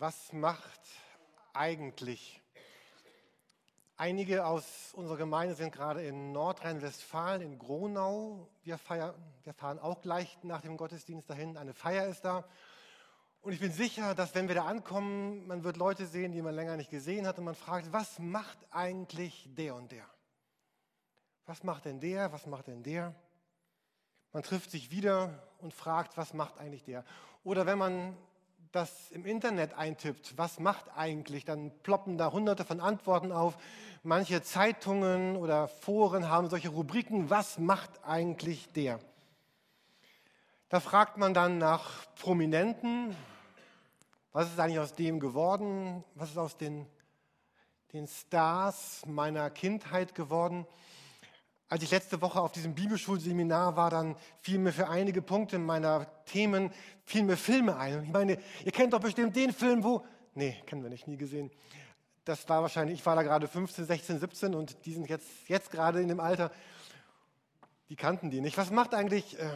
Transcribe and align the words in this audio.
Was 0.00 0.32
macht 0.32 0.80
eigentlich? 1.52 2.40
Einige 3.98 4.46
aus 4.46 4.94
unserer 4.94 5.18
Gemeinde 5.18 5.54
sind 5.54 5.72
gerade 5.72 6.02
in 6.02 6.32
Nordrhein-Westfalen, 6.32 7.42
in 7.42 7.58
Gronau. 7.58 8.48
Wir, 8.62 8.78
feiern, 8.78 9.12
wir 9.42 9.52
fahren 9.52 9.78
auch 9.78 10.00
gleich 10.00 10.38
nach 10.42 10.62
dem 10.62 10.78
Gottesdienst 10.78 11.28
dahin. 11.28 11.58
Eine 11.58 11.74
Feier 11.74 12.06
ist 12.06 12.24
da. 12.24 12.48
Und 13.42 13.52
ich 13.52 13.60
bin 13.60 13.72
sicher, 13.72 14.14
dass 14.14 14.34
wenn 14.34 14.48
wir 14.48 14.54
da 14.54 14.64
ankommen, 14.64 15.46
man 15.46 15.64
wird 15.64 15.76
Leute 15.76 16.06
sehen, 16.06 16.32
die 16.32 16.40
man 16.40 16.54
länger 16.54 16.78
nicht 16.78 16.90
gesehen 16.90 17.26
hat 17.26 17.36
und 17.36 17.44
man 17.44 17.54
fragt, 17.54 17.92
was 17.92 18.18
macht 18.18 18.56
eigentlich 18.70 19.50
der 19.54 19.74
und 19.74 19.92
der? 19.92 20.06
Was 21.44 21.62
macht 21.62 21.84
denn 21.84 22.00
der? 22.00 22.32
Was 22.32 22.46
macht 22.46 22.68
denn 22.68 22.82
der? 22.82 23.14
Man 24.32 24.44
trifft 24.44 24.70
sich 24.70 24.90
wieder 24.90 25.46
und 25.58 25.74
fragt, 25.74 26.16
was 26.16 26.32
macht 26.32 26.56
eigentlich 26.56 26.84
der? 26.84 27.04
Oder 27.44 27.66
wenn 27.66 27.76
man 27.76 28.16
das 28.72 29.10
im 29.10 29.26
Internet 29.26 29.74
eintippt, 29.74 30.38
was 30.38 30.60
macht 30.60 30.84
eigentlich, 30.96 31.44
dann 31.44 31.70
ploppen 31.82 32.18
da 32.18 32.32
hunderte 32.32 32.64
von 32.64 32.80
Antworten 32.80 33.32
auf. 33.32 33.56
Manche 34.02 34.42
Zeitungen 34.42 35.36
oder 35.36 35.68
Foren 35.68 36.28
haben 36.28 36.48
solche 36.48 36.68
Rubriken, 36.68 37.30
was 37.30 37.58
macht 37.58 37.90
eigentlich 38.04 38.72
der? 38.72 39.00
Da 40.68 40.78
fragt 40.78 41.16
man 41.18 41.34
dann 41.34 41.58
nach 41.58 42.06
Prominenten, 42.14 43.16
was 44.32 44.48
ist 44.48 44.60
eigentlich 44.60 44.78
aus 44.78 44.94
dem 44.94 45.18
geworden, 45.18 46.04
was 46.14 46.30
ist 46.30 46.38
aus 46.38 46.56
den, 46.56 46.86
den 47.92 48.06
Stars 48.06 49.02
meiner 49.04 49.50
Kindheit 49.50 50.14
geworden. 50.14 50.66
Als 51.70 51.84
ich 51.84 51.92
letzte 51.92 52.20
Woche 52.20 52.40
auf 52.40 52.50
diesem 52.50 52.74
Bibelschulseminar 52.74 53.76
war, 53.76 53.90
dann 53.90 54.16
fielen 54.40 54.64
mir 54.64 54.72
für 54.72 54.88
einige 54.88 55.22
Punkte 55.22 55.56
meiner 55.60 56.04
Themen, 56.24 56.72
fielen 57.04 57.26
mir 57.26 57.36
Filme 57.36 57.76
ein. 57.76 58.02
Ich 58.02 58.10
meine, 58.10 58.38
ihr 58.64 58.72
kennt 58.72 58.92
doch 58.92 58.98
bestimmt 58.98 59.36
den 59.36 59.52
Film, 59.52 59.84
wo, 59.84 60.04
nee, 60.34 60.60
kennen 60.66 60.82
wir 60.82 60.90
nicht, 60.90 61.06
nie 61.06 61.16
gesehen. 61.16 61.48
Das 62.24 62.48
war 62.48 62.62
wahrscheinlich, 62.62 62.98
ich 62.98 63.06
war 63.06 63.14
da 63.14 63.22
gerade 63.22 63.46
15, 63.46 63.86
16, 63.86 64.18
17 64.18 64.54
und 64.56 64.84
die 64.84 64.92
sind 64.94 65.08
jetzt, 65.08 65.28
jetzt 65.46 65.70
gerade 65.70 66.02
in 66.02 66.08
dem 66.08 66.18
Alter, 66.18 66.50
die 67.88 67.94
kannten 67.94 68.30
die 68.30 68.40
nicht. 68.40 68.58
Was 68.58 68.72
macht 68.72 68.92
eigentlich, 68.92 69.38
äh, 69.38 69.48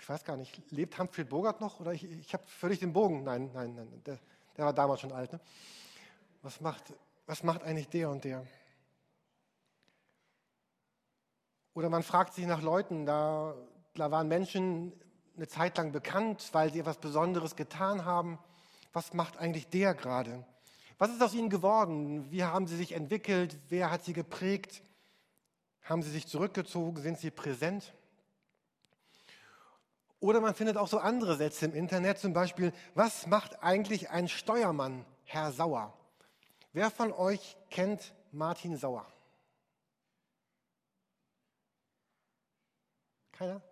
ich 0.00 0.08
weiß 0.08 0.24
gar 0.24 0.38
nicht, 0.38 0.62
lebt 0.70 0.98
Humphrey 0.98 1.24
Bogart 1.24 1.60
noch? 1.60 1.80
Oder 1.80 1.92
ich, 1.92 2.04
ich 2.04 2.32
habe 2.32 2.44
völlig 2.46 2.78
den 2.80 2.94
Bogen, 2.94 3.24
nein, 3.24 3.50
nein, 3.52 3.74
nein, 3.74 4.02
der, 4.06 4.18
der 4.56 4.64
war 4.64 4.72
damals 4.72 5.02
schon 5.02 5.12
alt. 5.12 5.34
Ne? 5.34 5.40
Was, 6.40 6.62
macht, 6.62 6.94
was 7.26 7.42
macht 7.42 7.62
eigentlich 7.62 7.90
der 7.90 8.08
und 8.08 8.24
der? 8.24 8.46
Oder 11.74 11.90
man 11.90 12.02
fragt 12.02 12.34
sich 12.34 12.46
nach 12.46 12.62
Leuten, 12.62 13.06
da, 13.06 13.54
da 13.94 14.10
waren 14.10 14.28
Menschen 14.28 14.92
eine 15.36 15.48
Zeit 15.48 15.76
lang 15.76 15.92
bekannt, 15.92 16.48
weil 16.52 16.72
sie 16.72 16.80
etwas 16.80 16.98
Besonderes 16.98 17.56
getan 17.56 18.04
haben. 18.04 18.38
Was 18.92 19.14
macht 19.14 19.38
eigentlich 19.38 19.68
der 19.68 19.94
gerade? 19.94 20.44
Was 20.98 21.10
ist 21.10 21.22
aus 21.22 21.34
ihnen 21.34 21.50
geworden? 21.50 22.30
Wie 22.30 22.42
haben 22.42 22.66
sie 22.66 22.76
sich 22.76 22.92
entwickelt? 22.92 23.56
Wer 23.68 23.90
hat 23.90 24.04
sie 24.04 24.12
geprägt? 24.12 24.82
Haben 25.84 26.02
sie 26.02 26.10
sich 26.10 26.26
zurückgezogen? 26.26 27.00
Sind 27.00 27.18
sie 27.18 27.30
präsent? 27.30 27.94
Oder 30.20 30.40
man 30.40 30.54
findet 30.54 30.76
auch 30.76 30.88
so 30.88 30.98
andere 30.98 31.36
Sätze 31.36 31.66
im 31.66 31.74
Internet, 31.74 32.18
zum 32.18 32.32
Beispiel, 32.32 32.72
was 32.94 33.28
macht 33.28 33.62
eigentlich 33.62 34.10
ein 34.10 34.26
Steuermann, 34.26 35.04
Herr 35.24 35.52
Sauer? 35.52 35.94
Wer 36.72 36.90
von 36.90 37.12
euch 37.12 37.56
kennt 37.70 38.12
Martin 38.32 38.76
Sauer? 38.76 39.06
Keiner? 43.38 43.62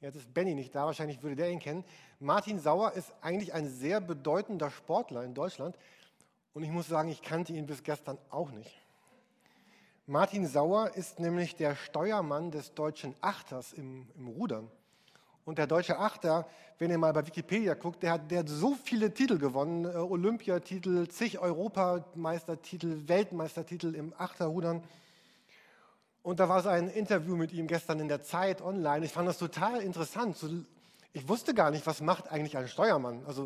Jetzt 0.00 0.14
ist 0.14 0.32
Benny 0.32 0.54
nicht 0.54 0.72
da, 0.72 0.86
wahrscheinlich 0.86 1.20
würde 1.20 1.34
der 1.34 1.50
ihn 1.50 1.58
kennen. 1.58 1.82
Martin 2.20 2.60
Sauer 2.60 2.92
ist 2.92 3.12
eigentlich 3.22 3.52
ein 3.54 3.68
sehr 3.68 4.00
bedeutender 4.00 4.70
Sportler 4.70 5.24
in 5.24 5.34
Deutschland. 5.34 5.76
Und 6.54 6.62
ich 6.62 6.70
muss 6.70 6.86
sagen, 6.86 7.08
ich 7.08 7.22
kannte 7.22 7.52
ihn 7.52 7.66
bis 7.66 7.82
gestern 7.82 8.18
auch 8.30 8.52
nicht. 8.52 8.70
Martin 10.06 10.46
Sauer 10.46 10.94
ist 10.94 11.18
nämlich 11.18 11.56
der 11.56 11.74
Steuermann 11.74 12.52
des 12.52 12.72
deutschen 12.74 13.16
Achters 13.20 13.72
im, 13.72 14.06
im 14.16 14.28
Rudern. 14.28 14.70
Und 15.44 15.58
der 15.58 15.66
deutsche 15.66 15.98
Achter, 15.98 16.46
wenn 16.78 16.92
ihr 16.92 16.98
mal 16.98 17.12
bei 17.12 17.26
Wikipedia 17.26 17.74
guckt, 17.74 18.04
der 18.04 18.12
hat, 18.12 18.30
der 18.30 18.40
hat 18.40 18.48
so 18.48 18.76
viele 18.84 19.12
Titel 19.12 19.38
gewonnen: 19.38 19.86
äh, 19.86 19.96
Olympiatitel, 19.96 21.08
zig 21.08 21.40
Europameistertitel, 21.40 23.08
Weltmeistertitel 23.08 23.92
im 23.96 24.14
Achterrudern. 24.16 24.84
Und 26.26 26.40
da 26.40 26.48
war 26.48 26.60
so 26.60 26.70
ein 26.70 26.88
Interview 26.88 27.36
mit 27.36 27.52
ihm 27.52 27.68
gestern 27.68 28.00
in 28.00 28.08
der 28.08 28.20
Zeit 28.20 28.60
online. 28.60 29.06
Ich 29.06 29.12
fand 29.12 29.28
das 29.28 29.38
total 29.38 29.80
interessant. 29.80 30.36
Ich 31.12 31.28
wusste 31.28 31.54
gar 31.54 31.70
nicht, 31.70 31.86
was 31.86 32.00
macht 32.00 32.32
eigentlich 32.32 32.56
ein 32.56 32.66
Steuermann. 32.66 33.22
Also 33.28 33.44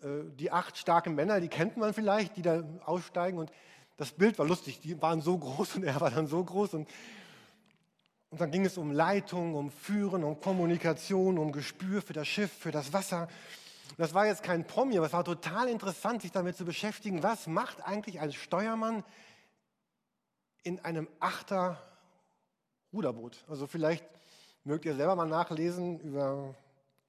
äh, 0.00 0.24
die 0.38 0.50
acht 0.50 0.78
starken 0.78 1.14
Männer, 1.16 1.38
die 1.42 1.48
kennt 1.48 1.76
man 1.76 1.92
vielleicht, 1.92 2.38
die 2.38 2.40
da 2.40 2.64
aussteigen. 2.86 3.38
Und 3.38 3.52
das 3.98 4.12
Bild 4.12 4.38
war 4.38 4.46
lustig. 4.46 4.80
Die 4.80 5.02
waren 5.02 5.20
so 5.20 5.36
groß 5.36 5.76
und 5.76 5.84
er 5.84 6.00
war 6.00 6.10
dann 6.10 6.26
so 6.26 6.42
groß. 6.42 6.72
Und, 6.72 6.88
und 8.30 8.40
dann 8.40 8.50
ging 8.50 8.64
es 8.64 8.78
um 8.78 8.90
Leitung, 8.90 9.54
um 9.54 9.70
Führen, 9.70 10.24
um 10.24 10.40
Kommunikation, 10.40 11.36
um 11.36 11.52
Gespür 11.52 12.00
für 12.00 12.14
das 12.14 12.26
Schiff, 12.26 12.50
für 12.50 12.70
das 12.70 12.94
Wasser. 12.94 13.28
Und 13.90 13.98
das 13.98 14.14
war 14.14 14.24
jetzt 14.24 14.42
kein 14.42 14.66
Promi, 14.66 14.96
aber 14.96 15.08
es 15.08 15.12
war 15.12 15.24
total 15.24 15.68
interessant, 15.68 16.22
sich 16.22 16.32
damit 16.32 16.56
zu 16.56 16.64
beschäftigen. 16.64 17.22
Was 17.22 17.46
macht 17.46 17.86
eigentlich 17.86 18.20
ein 18.20 18.32
Steuermann 18.32 19.04
in 20.62 20.82
einem 20.82 21.06
Achter 21.20 21.78
Ruderboot. 22.94 23.44
Also 23.48 23.66
vielleicht 23.66 24.04
mögt 24.62 24.84
ihr 24.84 24.94
selber 24.94 25.16
mal 25.16 25.28
nachlesen 25.28 26.00
über 26.00 26.54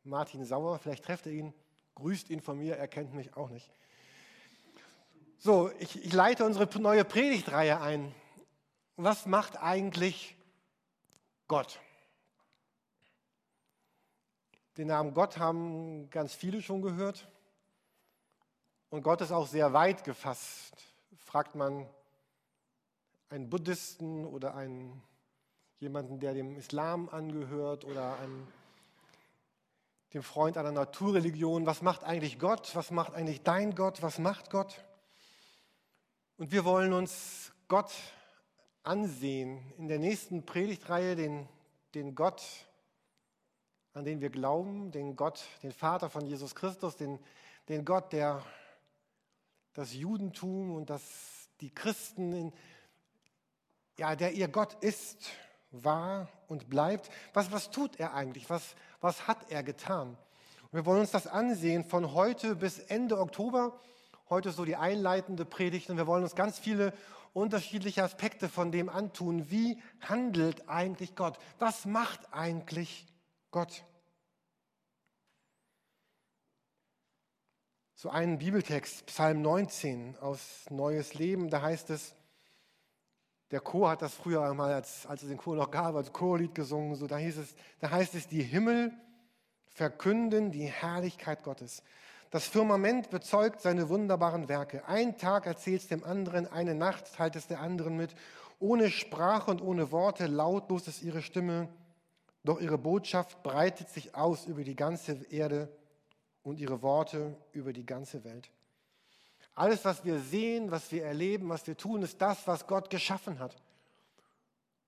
Martin 0.04 0.46
Sauer, 0.46 0.80
vielleicht 0.80 1.06
trefft 1.06 1.26
ihr 1.28 1.34
ihn, 1.34 1.54
grüßt 1.96 2.30
ihn 2.30 2.42
von 2.42 2.58
mir, 2.58 2.76
er 2.76 2.88
kennt 2.88 3.14
mich 3.14 3.38
auch 3.38 3.50
nicht. 3.50 3.72
So, 5.38 5.72
ich, 5.80 6.04
ich 6.04 6.12
leite 6.12 6.44
unsere 6.44 6.68
neue 6.80 7.06
Predigtreihe 7.06 7.80
ein. 7.80 8.14
Was 8.98 9.26
macht 9.26 9.58
eigentlich 9.62 10.36
Gott? 11.48 11.80
Den 14.78 14.88
Namen 14.88 15.14
Gott 15.14 15.38
haben 15.38 16.10
ganz 16.10 16.34
viele 16.34 16.62
schon 16.62 16.82
gehört. 16.82 17.28
Und 18.90 19.04
Gott 19.04 19.22
ist 19.22 19.32
auch 19.32 19.48
sehr 19.48 19.74
weit 19.74 20.04
gefasst. 20.04 20.74
Fragt 21.18 21.56
man 21.56 21.88
einen 23.30 23.50
Buddhisten 23.50 24.26
oder 24.26 24.56
einen 24.56 25.02
jemanden, 25.80 26.20
der 26.20 26.34
dem 26.34 26.56
Islam 26.56 27.10
angehört 27.10 27.84
oder 27.86 28.18
einem, 28.20 28.48
dem 30.14 30.24
Freund 30.24 30.58
einer 30.58 30.72
Naturreligion. 30.72 31.66
Was 31.66 31.82
macht 31.82 32.04
eigentlich 32.04 32.40
Gott? 32.40 32.76
Was 32.76 32.92
macht 32.92 33.14
eigentlich 33.14 33.44
dein 33.44 33.76
Gott? 33.76 34.02
Was 34.02 34.20
macht 34.20 34.50
Gott? 34.50 34.84
Und 36.38 36.52
wir 36.52 36.66
wollen 36.66 36.94
uns 36.94 37.52
Gott 37.68 37.92
ansehen 38.84 39.60
in 39.78 39.88
der 39.88 40.00
nächsten 40.00 40.46
Predigtreihe, 40.46 41.16
den, 41.16 41.48
den 41.94 42.16
Gott, 42.16 42.44
an 43.94 44.06
den 44.06 44.22
wir 44.22 44.30
glauben, 44.30 44.92
den 44.92 45.16
Gott, 45.16 45.44
den 45.64 45.72
Vater 45.72 46.10
von 46.10 46.26
Jesus 46.26 46.56
Christus, 46.56 46.96
den, 46.96 47.20
den 47.68 47.84
Gott, 47.84 48.14
der 48.14 48.46
das 49.74 49.94
Judentum 49.94 50.76
und 50.76 50.90
das, 50.90 51.50
die 51.60 51.74
Christen, 51.74 52.34
in, 52.34 52.54
ja, 53.98 54.16
der 54.16 54.34
ihr 54.34 54.48
Gott 54.48 54.74
ist 54.84 55.32
war 55.84 56.28
und 56.48 56.70
bleibt. 56.70 57.10
Was, 57.34 57.52
was 57.52 57.72
tut 57.72 58.00
er 58.00 58.14
eigentlich? 58.14 58.50
Was, 58.50 58.76
was 59.02 59.28
hat 59.28 59.50
er 59.50 59.64
getan? 59.64 60.18
Und 60.64 60.74
wir 60.74 60.86
wollen 60.86 61.02
uns 61.02 61.12
das 61.12 61.28
ansehen 61.28 61.84
von 61.84 62.14
heute 62.14 62.56
bis 62.56 62.80
Ende 62.80 63.20
Oktober. 63.20 63.80
Heute 64.30 64.50
ist 64.50 64.56
so 64.56 64.66
die 64.66 64.76
einleitende 64.76 65.46
Predigt 65.46 65.90
und 65.90 65.98
wir 65.98 66.08
wollen 66.08 66.24
uns 66.24 66.36
ganz 66.36 66.58
viele 66.58 66.94
unterschiedliche 67.34 68.04
Aspekte 68.04 68.48
von 68.48 68.72
dem 68.72 68.90
antun. 68.90 69.52
Wie 69.52 69.82
handelt 70.00 70.70
eigentlich 70.70 71.16
Gott? 71.16 71.38
Was 71.60 71.86
macht 71.86 72.34
eigentlich 72.34 73.06
Gott? 73.52 73.84
So 77.94 78.10
einen 78.10 78.38
Bibeltext, 78.38 79.06
Psalm 79.08 79.42
19 79.42 80.18
aus 80.20 80.66
Neues 80.70 81.14
Leben, 81.14 81.50
da 81.50 81.62
heißt 81.62 81.90
es, 81.90 82.16
der 83.52 83.60
Chor 83.60 83.90
hat 83.90 84.02
das 84.02 84.14
früher 84.14 84.42
einmal, 84.42 84.74
als, 84.74 85.06
als 85.06 85.24
es 85.24 85.30
den 85.30 85.38
Chor 85.38 85.56
noch 85.56 85.70
gab, 85.70 85.96
als 85.96 86.12
Chorlied 86.12 86.56
gesungen. 86.56 86.96
So, 86.96 87.08
da, 87.08 87.18
hieß 87.18 87.38
es, 87.38 87.56
da 87.80 87.92
heißt 87.92 88.16
es, 88.16 88.28
die 88.28 88.42
Himmel 88.42 88.92
verkünden 89.68 90.52
die 90.52 90.66
Herrlichkeit 90.66 91.44
Gottes. 91.44 91.84
Das 92.32 92.48
Firmament 92.48 93.12
bezeugt 93.12 93.62
seine 93.62 93.88
wunderbaren 93.90 94.50
Werke. 94.50 94.88
Ein 94.88 95.18
Tag 95.18 95.46
erzählt 95.46 95.82
es 95.82 95.88
dem 95.88 96.04
anderen, 96.04 96.52
eine 96.52 96.74
Nacht 96.74 97.14
teilt 97.14 97.36
es 97.36 97.48
der 97.48 97.62
anderen 97.62 97.96
mit. 97.96 98.16
Ohne 98.60 98.90
Sprache 98.90 99.52
und 99.52 99.62
ohne 99.62 99.92
Worte, 99.92 100.26
lautlos 100.26 100.88
ist 100.88 101.04
ihre 101.04 101.22
Stimme. 101.22 101.70
Doch 102.44 102.60
ihre 102.60 102.78
Botschaft 102.78 103.44
breitet 103.44 103.90
sich 103.90 104.16
aus 104.16 104.46
über 104.46 104.64
die 104.64 104.76
ganze 104.76 105.24
Erde 105.30 105.70
und 106.44 106.60
ihre 106.60 106.82
Worte 106.82 107.38
über 107.54 107.74
die 107.74 107.86
ganze 107.86 108.24
Welt. 108.24 108.50
Alles, 109.56 109.86
was 109.86 110.04
wir 110.04 110.20
sehen, 110.20 110.70
was 110.70 110.92
wir 110.92 111.06
erleben, 111.06 111.48
was 111.48 111.66
wir 111.66 111.78
tun, 111.78 112.04
ist 112.04 112.22
das, 112.22 112.46
was 112.46 112.68
Gott 112.68 112.90
geschaffen 112.90 113.40
hat. 113.40 113.56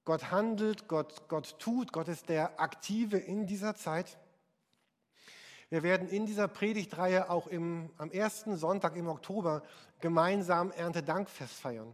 Gott 0.04 0.30
handelt, 0.32 0.88
Gott, 0.88 1.28
Gott 1.30 1.58
tut, 1.58 1.94
Gott 1.94 2.10
ist 2.10 2.30
der 2.30 2.60
Aktive 2.60 3.18
in 3.18 3.48
dieser 3.48 3.76
Zeit. 3.76 4.18
Wir 5.70 5.84
werden 5.84 6.08
in 6.08 6.26
dieser 6.26 6.48
Predigtreihe 6.48 7.30
auch 7.30 7.48
im, 7.48 7.90
am 7.98 8.12
ersten 8.12 8.56
Sonntag 8.58 8.96
im 8.96 9.08
Oktober 9.08 9.64
gemeinsam 10.00 10.72
Erntedankfest 10.72 11.56
feiern. 11.56 11.94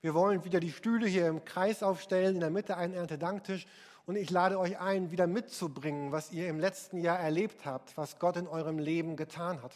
Wir 0.00 0.14
wollen 0.14 0.44
wieder 0.44 0.60
die 0.60 0.70
Stühle 0.70 1.08
hier 1.08 1.26
im 1.26 1.44
Kreis 1.44 1.82
aufstellen, 1.82 2.36
in 2.36 2.40
der 2.40 2.50
Mitte 2.50 2.76
einen 2.76 2.94
Erntedanktisch. 2.94 3.66
Und 4.06 4.16
ich 4.16 4.30
lade 4.30 4.58
euch 4.58 4.78
ein, 4.78 5.10
wieder 5.10 5.26
mitzubringen, 5.26 6.12
was 6.12 6.30
ihr 6.30 6.48
im 6.48 6.60
letzten 6.60 6.98
Jahr 6.98 7.18
erlebt 7.18 7.66
habt, 7.66 7.96
was 7.96 8.18
Gott 8.20 8.36
in 8.36 8.46
eurem 8.46 8.78
Leben 8.78 9.16
getan 9.16 9.62
hat. 9.62 9.72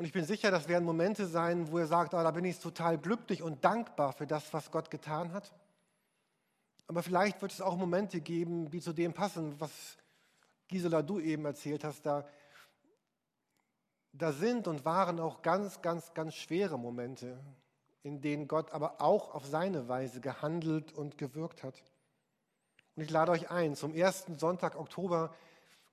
Und 0.00 0.06
ich 0.06 0.14
bin 0.14 0.24
sicher, 0.24 0.50
das 0.50 0.66
werden 0.66 0.86
Momente 0.86 1.26
sein, 1.26 1.70
wo 1.70 1.78
ihr 1.78 1.86
sagt, 1.86 2.14
oh, 2.14 2.22
da 2.22 2.30
bin 2.30 2.46
ich 2.46 2.58
total 2.58 2.96
glücklich 2.96 3.42
und 3.42 3.62
dankbar 3.62 4.14
für 4.14 4.26
das, 4.26 4.50
was 4.54 4.70
Gott 4.70 4.90
getan 4.90 5.34
hat. 5.34 5.52
Aber 6.86 7.02
vielleicht 7.02 7.42
wird 7.42 7.52
es 7.52 7.60
auch 7.60 7.76
Momente 7.76 8.22
geben, 8.22 8.70
die 8.70 8.80
zu 8.80 8.94
dem 8.94 9.12
passen, 9.12 9.60
was 9.60 9.98
Gisela 10.68 11.02
du 11.02 11.20
eben 11.20 11.44
erzählt 11.44 11.84
hast. 11.84 12.06
Da, 12.06 12.26
da 14.14 14.32
sind 14.32 14.66
und 14.68 14.86
waren 14.86 15.20
auch 15.20 15.42
ganz, 15.42 15.82
ganz, 15.82 16.14
ganz 16.14 16.34
schwere 16.34 16.78
Momente, 16.78 17.38
in 18.02 18.22
denen 18.22 18.48
Gott 18.48 18.72
aber 18.72 19.02
auch 19.02 19.34
auf 19.34 19.44
seine 19.44 19.86
Weise 19.86 20.22
gehandelt 20.22 20.94
und 20.94 21.18
gewirkt 21.18 21.62
hat. 21.62 21.84
Und 22.96 23.02
ich 23.02 23.10
lade 23.10 23.32
euch 23.32 23.50
ein, 23.50 23.74
zum 23.74 23.92
ersten 23.92 24.38
Sonntag 24.38 24.76
Oktober 24.76 25.34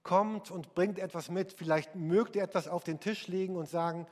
kommt 0.07 0.49
und 0.49 0.73
bringt 0.73 0.97
etwas 0.97 1.29
mit. 1.29 1.53
Vielleicht 1.53 1.95
mögt 1.95 2.35
ihr 2.35 2.41
etwas 2.41 2.67
auf 2.67 2.83
den 2.83 2.99
Tisch 2.99 3.27
legen 3.27 3.57
und 3.57 3.69
sagen, 3.69 4.07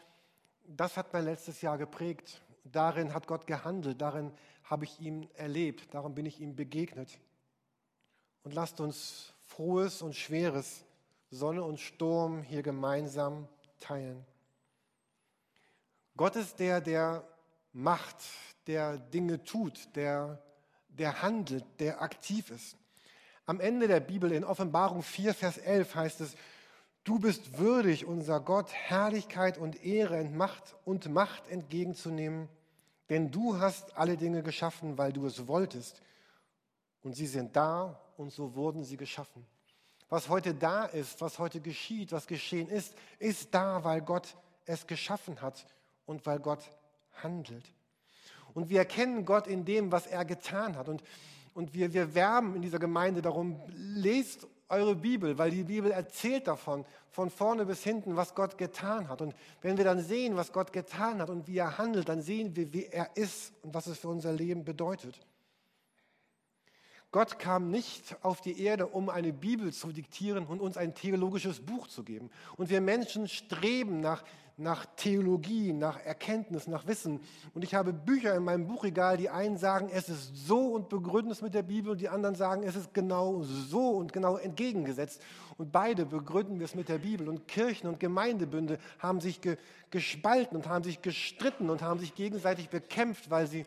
das 0.67 0.97
hat 0.97 1.13
mein 1.13 1.25
letztes 1.25 1.61
Jahr 1.61 1.77
geprägt. 1.77 2.41
Darin 2.65 3.13
hat 3.13 3.25
Gott 3.25 3.47
gehandelt, 3.47 4.01
darin 4.01 4.31
habe 4.63 4.85
ich 4.85 4.99
ihn 4.99 5.29
erlebt, 5.35 5.93
darum 5.93 6.13
bin 6.13 6.25
ich 6.25 6.39
ihm 6.41 6.55
begegnet. 6.55 7.19
Und 8.43 8.53
lasst 8.53 8.79
uns 8.79 9.33
frohes 9.47 10.01
und 10.01 10.15
schweres, 10.15 10.83
Sonne 11.31 11.63
und 11.63 11.79
Sturm 11.79 12.43
hier 12.43 12.61
gemeinsam 12.61 13.47
teilen. 13.79 14.25
Gott 16.17 16.35
ist 16.35 16.59
der, 16.59 16.81
der 16.81 17.27
macht, 17.73 18.17
der 18.67 18.97
Dinge 18.97 19.43
tut, 19.43 19.95
der, 19.95 20.41
der 20.89 21.21
handelt, 21.21 21.65
der 21.79 22.01
aktiv 22.01 22.49
ist. 22.51 22.77
Am 23.47 23.59
Ende 23.59 23.87
der 23.87 23.99
Bibel 23.99 24.31
in 24.31 24.43
Offenbarung 24.43 25.03
4, 25.03 25.35
Vers 25.35 25.59
11 25.59 25.93
heißt 25.93 26.21
es, 26.21 26.35
du 27.03 27.19
bist 27.19 27.59
würdig, 27.59 28.05
unser 28.05 28.39
Gott, 28.39 28.71
Herrlichkeit 28.73 29.59
und 29.59 29.83
Ehre 29.85 30.19
und 30.19 30.35
Macht, 30.35 30.75
und 30.83 31.11
Macht 31.13 31.47
entgegenzunehmen, 31.49 32.49
denn 33.09 33.29
du 33.29 33.59
hast 33.59 33.95
alle 33.97 34.17
Dinge 34.17 34.41
geschaffen, 34.41 34.97
weil 34.97 35.13
du 35.13 35.27
es 35.27 35.47
wolltest. 35.47 36.01
Und 37.03 37.15
sie 37.15 37.27
sind 37.27 37.55
da 37.55 37.99
und 38.17 38.31
so 38.31 38.55
wurden 38.55 38.83
sie 38.83 38.97
geschaffen. 38.97 39.45
Was 40.09 40.27
heute 40.27 40.55
da 40.55 40.85
ist, 40.85 41.21
was 41.21 41.37
heute 41.37 41.59
geschieht, 41.59 42.11
was 42.11 42.25
geschehen 42.25 42.67
ist, 42.67 42.95
ist 43.19 43.53
da, 43.53 43.83
weil 43.83 44.01
Gott 44.01 44.35
es 44.65 44.87
geschaffen 44.87 45.41
hat 45.41 45.67
und 46.07 46.25
weil 46.25 46.39
Gott 46.39 46.71
handelt. 47.21 47.71
Und 48.55 48.69
wir 48.69 48.79
erkennen 48.79 49.25
Gott 49.25 49.45
in 49.45 49.65
dem, 49.65 49.91
was 49.91 50.07
er 50.07 50.25
getan 50.25 50.77
hat. 50.77 50.89
Und 50.89 51.03
und 51.55 51.73
wir, 51.73 51.93
wir 51.93 52.13
werben 52.13 52.55
in 52.55 52.61
dieser 52.61 52.79
Gemeinde 52.79 53.21
darum, 53.21 53.59
lest 53.73 54.45
eure 54.67 54.95
Bibel, 54.95 55.37
weil 55.37 55.51
die 55.51 55.63
Bibel 55.63 55.89
erzählt 55.89 56.47
davon, 56.47 56.85
von 57.11 57.29
vorne 57.29 57.65
bis 57.65 57.81
hinten, 57.81 58.17
was 58.17 58.35
Gott 58.35 58.57
getan 58.57 59.07
hat. 59.07 59.21
Und 59.21 59.33
wenn 59.61 59.77
wir 59.77 59.85
dann 59.85 60.01
sehen, 60.01 60.35
was 60.35 60.51
Gott 60.51 60.73
getan 60.73 61.21
hat 61.21 61.29
und 61.29 61.47
wie 61.47 61.57
er 61.57 61.77
handelt, 61.77 62.09
dann 62.09 62.21
sehen 62.21 62.55
wir, 62.55 62.73
wie 62.73 62.85
er 62.87 63.15
ist 63.15 63.53
und 63.63 63.73
was 63.73 63.87
es 63.87 63.99
für 63.99 64.09
unser 64.09 64.33
Leben 64.33 64.65
bedeutet. 64.65 65.19
Gott 67.15 67.39
kam 67.39 67.71
nicht 67.71 68.17
auf 68.23 68.41
die 68.41 68.61
Erde, 68.61 68.87
um 68.87 69.07
eine 69.07 69.31
Bibel 69.31 69.71
zu 69.71 69.93
diktieren 69.93 70.45
und 70.47 70.59
uns 70.59 70.75
ein 70.75 70.93
theologisches 70.93 71.61
Buch 71.61 71.87
zu 71.87 72.03
geben. 72.03 72.29
Und 72.57 72.69
wir 72.69 72.81
Menschen 72.81 73.29
streben 73.29 74.01
nach 74.01 74.21
nach 74.57 74.85
Theologie, 74.97 75.71
nach 75.71 75.99
Erkenntnis, 76.05 76.67
nach 76.67 76.87
Wissen. 76.87 77.21
Und 77.53 77.63
ich 77.63 77.73
habe 77.73 77.93
Bücher 77.93 78.35
in 78.35 78.43
meinem 78.43 78.67
Buchregal, 78.67 79.15
die 79.15 79.29
einen 79.29 79.57
sagen, 79.57 79.89
es 79.93 80.09
ist 80.09 80.33
so 80.33 80.73
und 80.73 80.87
begründen 80.87 81.31
es 81.31 81.41
mit 81.41 81.53
der 81.53 81.63
Bibel, 81.63 81.91
und 81.91 81.99
die 81.99 82.07
anderen 82.07 82.35
sagen, 82.35 82.63
es 82.63 82.75
ist 82.75 82.93
genau 82.93 83.43
so 83.43 83.91
und 83.91 84.13
genau 84.13 84.37
entgegengesetzt. 84.37 85.21
Und 85.57 85.71
beide 85.71 86.05
begründen 86.05 86.59
wir 86.59 86.65
es 86.65 86.75
mit 86.75 86.89
der 86.89 86.99
Bibel. 86.99 87.27
Und 87.29 87.47
Kirchen 87.47 87.87
und 87.87 87.99
Gemeindebünde 87.99 88.77
haben 88.99 89.21
sich 89.21 89.39
ge 89.39 89.57
gespalten 89.91 90.57
und 90.57 90.67
haben 90.67 90.83
sich 90.83 91.01
gestritten 91.01 91.69
und 91.69 91.81
haben 91.81 91.99
sich 91.99 92.15
gegenseitig 92.15 92.69
bekämpft, 92.69 93.29
weil 93.29 93.47
sie, 93.47 93.65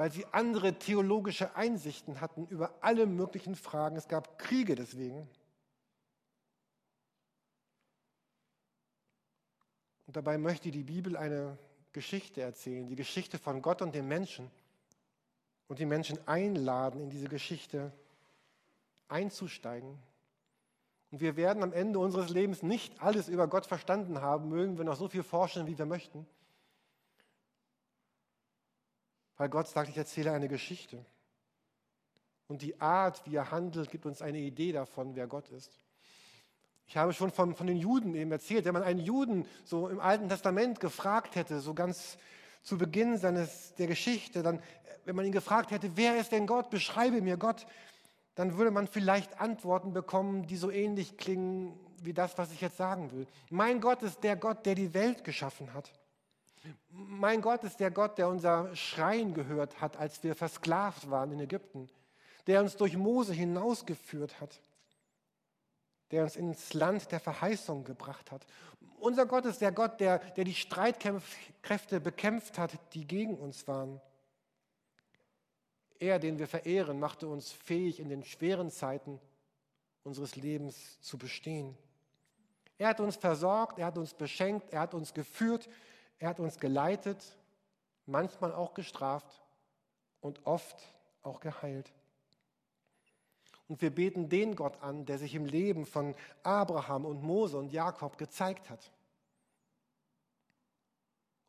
weil 0.00 0.10
sie 0.10 0.24
andere 0.32 0.78
theologische 0.78 1.56
Einsichten 1.56 2.22
hatten 2.22 2.46
über 2.46 2.72
alle 2.80 3.04
möglichen 3.04 3.54
Fragen. 3.54 3.96
Es 3.96 4.08
gab 4.08 4.38
Kriege 4.38 4.74
deswegen. 4.74 5.28
Und 10.06 10.16
dabei 10.16 10.38
möchte 10.38 10.70
die 10.70 10.84
Bibel 10.84 11.18
eine 11.18 11.58
Geschichte 11.92 12.40
erzählen, 12.40 12.86
die 12.86 12.96
Geschichte 12.96 13.36
von 13.36 13.60
Gott 13.60 13.82
und 13.82 13.94
den 13.94 14.08
Menschen. 14.08 14.50
Und 15.68 15.80
die 15.80 15.84
Menschen 15.84 16.18
einladen, 16.26 17.02
in 17.02 17.10
diese 17.10 17.28
Geschichte 17.28 17.92
einzusteigen. 19.08 19.98
Und 21.10 21.20
wir 21.20 21.36
werden 21.36 21.62
am 21.62 21.74
Ende 21.74 21.98
unseres 21.98 22.30
Lebens 22.30 22.62
nicht 22.62 23.02
alles 23.02 23.28
über 23.28 23.48
Gott 23.48 23.66
verstanden 23.66 24.22
haben, 24.22 24.48
mögen 24.48 24.78
wir 24.78 24.86
noch 24.86 24.96
so 24.96 25.10
viel 25.10 25.24
forschen, 25.24 25.66
wie 25.66 25.76
wir 25.76 25.84
möchten. 25.84 26.26
Weil 29.40 29.48
Gott 29.48 29.68
sagt, 29.68 29.88
ich 29.88 29.96
erzähle 29.96 30.32
eine 30.32 30.48
Geschichte. 30.48 31.02
Und 32.46 32.60
die 32.60 32.78
Art, 32.78 33.22
wie 33.24 33.36
er 33.36 33.50
handelt, 33.50 33.90
gibt 33.90 34.04
uns 34.04 34.20
eine 34.20 34.36
Idee 34.36 34.70
davon, 34.70 35.16
wer 35.16 35.26
Gott 35.26 35.48
ist. 35.48 35.70
Ich 36.86 36.98
habe 36.98 37.14
schon 37.14 37.30
von, 37.30 37.54
von 37.54 37.66
den 37.66 37.78
Juden 37.78 38.14
eben 38.14 38.30
erzählt. 38.30 38.66
Wenn 38.66 38.74
man 38.74 38.82
einen 38.82 39.00
Juden 39.00 39.46
so 39.64 39.88
im 39.88 39.98
Alten 39.98 40.28
Testament 40.28 40.78
gefragt 40.78 41.36
hätte, 41.36 41.60
so 41.60 41.72
ganz 41.72 42.18
zu 42.60 42.76
Beginn 42.76 43.16
seines, 43.16 43.74
der 43.76 43.86
Geschichte, 43.86 44.42
dann, 44.42 44.62
wenn 45.06 45.16
man 45.16 45.24
ihn 45.24 45.32
gefragt 45.32 45.70
hätte, 45.70 45.96
wer 45.96 46.18
ist 46.18 46.32
denn 46.32 46.46
Gott, 46.46 46.68
beschreibe 46.68 47.22
mir 47.22 47.38
Gott, 47.38 47.66
dann 48.34 48.58
würde 48.58 48.70
man 48.70 48.88
vielleicht 48.88 49.40
Antworten 49.40 49.94
bekommen, 49.94 50.48
die 50.48 50.56
so 50.58 50.70
ähnlich 50.70 51.16
klingen 51.16 51.80
wie 52.02 52.12
das, 52.12 52.36
was 52.36 52.52
ich 52.52 52.60
jetzt 52.60 52.76
sagen 52.76 53.10
will. 53.10 53.26
Mein 53.48 53.80
Gott 53.80 54.02
ist 54.02 54.22
der 54.22 54.36
Gott, 54.36 54.66
der 54.66 54.74
die 54.74 54.92
Welt 54.92 55.24
geschaffen 55.24 55.72
hat. 55.72 55.90
Mein 56.90 57.40
Gott 57.40 57.64
ist 57.64 57.80
der 57.80 57.90
Gott, 57.90 58.18
der 58.18 58.28
unser 58.28 58.74
Schreien 58.76 59.34
gehört 59.34 59.80
hat, 59.80 59.96
als 59.96 60.22
wir 60.22 60.34
versklavt 60.34 61.10
waren 61.10 61.32
in 61.32 61.40
Ägypten, 61.40 61.88
der 62.46 62.60
uns 62.60 62.76
durch 62.76 62.96
Mose 62.96 63.32
hinausgeführt 63.32 64.40
hat 64.40 64.60
der 66.10 66.24
uns 66.24 66.36
ins 66.36 66.74
Land 66.74 67.12
der 67.12 67.20
Verheißung 67.20 67.84
gebracht 67.84 68.30
hat. 68.30 68.46
Unser 68.98 69.26
Gott 69.26 69.46
ist 69.46 69.60
der 69.60 69.72
Gott, 69.72 70.00
der, 70.00 70.18
der 70.18 70.44
die 70.44 70.54
Streitkräfte 70.54 72.00
bekämpft 72.00 72.58
hat, 72.58 72.72
die 72.94 73.06
gegen 73.06 73.36
uns 73.38 73.66
waren. 73.68 74.00
Er, 75.98 76.18
den 76.18 76.38
wir 76.38 76.48
verehren, 76.48 76.98
machte 76.98 77.28
uns 77.28 77.52
fähig, 77.52 78.00
in 78.00 78.08
den 78.08 78.24
schweren 78.24 78.70
Zeiten 78.70 79.20
unseres 80.02 80.36
Lebens 80.36 81.00
zu 81.00 81.18
bestehen. 81.18 81.76
Er 82.78 82.88
hat 82.88 83.00
uns 83.00 83.16
versorgt, 83.16 83.78
er 83.78 83.86
hat 83.86 83.98
uns 83.98 84.14
beschenkt, 84.14 84.72
er 84.72 84.80
hat 84.80 84.94
uns 84.94 85.12
geführt, 85.12 85.68
er 86.20 86.28
hat 86.28 86.38
uns 86.38 86.60
geleitet, 86.60 87.36
manchmal 88.06 88.52
auch 88.52 88.74
gestraft 88.74 89.42
und 90.20 90.46
oft 90.46 90.76
auch 91.22 91.40
geheilt. 91.40 91.90
Und 93.68 93.80
wir 93.80 93.90
beten 93.90 94.28
den 94.28 94.54
Gott 94.54 94.82
an, 94.82 95.06
der 95.06 95.18
sich 95.18 95.34
im 95.34 95.46
Leben 95.46 95.86
von 95.86 96.14
Abraham 96.42 97.06
und 97.06 97.22
Mose 97.22 97.56
und 97.56 97.72
Jakob 97.72 98.18
gezeigt 98.18 98.68
hat. 98.68 98.90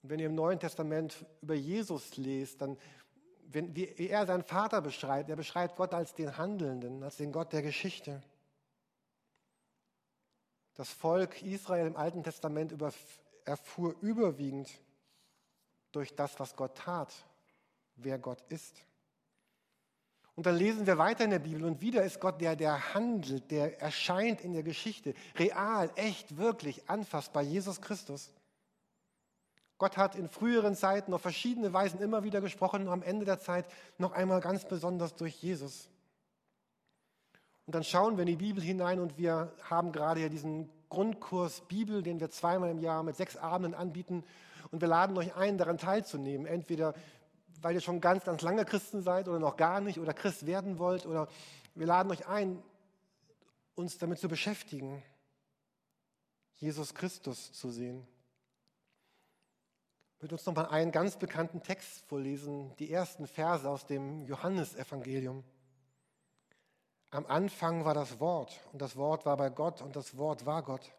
Und 0.02 0.10
wenn 0.10 0.20
ihr 0.20 0.28
im 0.28 0.36
Neuen 0.36 0.60
Testament 0.60 1.26
über 1.42 1.56
Jesus 1.56 2.16
lest, 2.18 2.62
dann, 2.62 2.78
wenn, 3.48 3.76
wie 3.76 4.08
er 4.08 4.26
seinen 4.26 4.44
Vater 4.44 4.82
beschreibt, 4.82 5.30
er 5.30 5.36
beschreibt 5.36 5.76
Gott 5.76 5.94
als 5.94 6.14
den 6.14 6.38
Handelnden, 6.38 7.04
als 7.04 7.18
den 7.18 7.32
Gott 7.32 7.52
der 7.52 7.62
Geschichte. 7.62 8.22
Das 10.76 10.90
Volk 10.90 11.42
Israel 11.42 11.88
im 11.88 11.98
Alten 11.98 12.24
Testament 12.24 12.72
erfuhr 13.46 13.96
überwiegend 14.02 14.70
durch 15.92 16.16
das, 16.16 16.40
was 16.40 16.56
Gott 16.56 16.78
tat, 16.78 17.14
wer 17.96 18.18
Gott 18.18 18.42
ist. 18.50 18.86
Und 20.36 20.46
dann 20.46 20.56
lesen 20.56 20.88
wir 20.88 20.98
weiter 20.98 21.26
in 21.26 21.30
der 21.30 21.40
Bibel 21.40 21.66
und 21.66 21.82
wieder 21.82 22.04
ist 22.04 22.20
Gott 22.20 22.40
der, 22.42 22.56
der 22.56 22.94
handelt, 22.94 23.52
der 23.52 23.82
erscheint 23.82 24.42
in 24.42 24.54
der 24.54 24.64
Geschichte. 24.64 25.14
Real, 25.38 25.92
echt, 25.96 26.38
wirklich, 26.38 26.90
anfassbar, 26.90 27.44
Jesus 27.44 27.82
Christus. 27.82 28.34
Gott 29.78 29.98
hat 29.98 30.16
in 30.16 30.30
früheren 30.30 30.76
Zeiten 30.76 31.14
auf 31.14 31.22
verschiedene 31.22 31.74
Weisen 31.74 32.00
immer 32.00 32.24
wieder 32.24 32.40
gesprochen 32.40 32.84
und 32.84 32.90
am 32.90 33.02
Ende 33.02 33.26
der 33.26 33.40
Zeit 33.40 33.66
noch 33.98 34.14
einmal 34.14 34.40
ganz 34.40 34.66
besonders 34.66 35.16
durch 35.16 35.36
Jesus. 35.42 35.90
Und 37.66 37.76
dann 37.76 37.84
schauen 37.84 38.16
wir 38.16 38.22
in 38.22 38.28
die 38.28 38.36
Bibel 38.36 38.64
hinein 38.64 39.00
und 39.00 39.18
wir 39.18 39.52
haben 39.70 39.92
gerade 39.92 40.22
ja 40.22 40.30
diesen 40.30 40.70
Grundkurs 40.92 41.62
Bibel, 41.62 42.04
den 42.04 42.20
wir 42.20 42.30
zweimal 42.30 42.70
im 42.70 42.80
Jahr 42.80 43.02
mit 43.02 43.16
sechs 43.16 43.36
Abenden 43.36 43.74
anbieten. 43.74 44.24
Und 44.70 44.82
wir 44.82 44.88
laden 44.88 45.18
euch 45.18 45.36
ein, 45.36 45.58
daran 45.58 45.80
teilzunehmen. 45.80 46.46
Entweder 46.46 46.94
weil 47.62 47.76
ihr 47.76 47.82
schon 47.82 48.02
ganz, 48.02 48.24
ganz 48.26 48.42
lange 48.42 48.66
Christen 48.66 49.02
seid 49.02 49.28
oder 49.28 49.40
noch 49.40 49.58
gar 49.58 49.82
nicht 49.82 50.00
oder 50.00 50.14
Christ 50.14 50.46
werden 50.46 50.80
wollt 50.80 51.06
oder 51.06 51.28
wir 51.76 51.86
laden 51.86 52.12
euch 52.12 52.28
ein, 52.28 52.62
uns 53.76 53.98
damit 53.98 54.20
zu 54.20 54.28
beschäftigen. 54.28 55.04
Jesus 56.56 56.94
Christus 56.94 57.54
zu 57.54 57.72
sehen. 57.72 58.08
Ich 60.16 60.22
würde 60.22 60.36
uns 60.36 60.46
noch 60.46 60.54
mal 60.54 60.68
einen 60.68 60.92
ganz 60.92 61.18
bekannten 61.18 61.64
Text 61.64 62.06
vorlesen, 62.08 62.76
die 62.78 62.92
ersten 62.92 63.26
Verse 63.26 63.68
aus 63.68 63.86
dem 63.86 64.22
Johannesevangelium. 64.22 65.44
Am 67.12 67.26
Anfang 67.28 67.84
war 67.84 67.94
das 67.94 68.20
Wort 68.22 68.58
und 68.72 68.82
das 68.82 68.96
Wort 68.96 69.26
war 69.26 69.36
bei 69.36 69.50
Gott 69.50 69.82
und 69.82 69.96
das 69.96 70.18
Wort 70.18 70.46
war 70.46 70.64
Gott. 70.64 70.92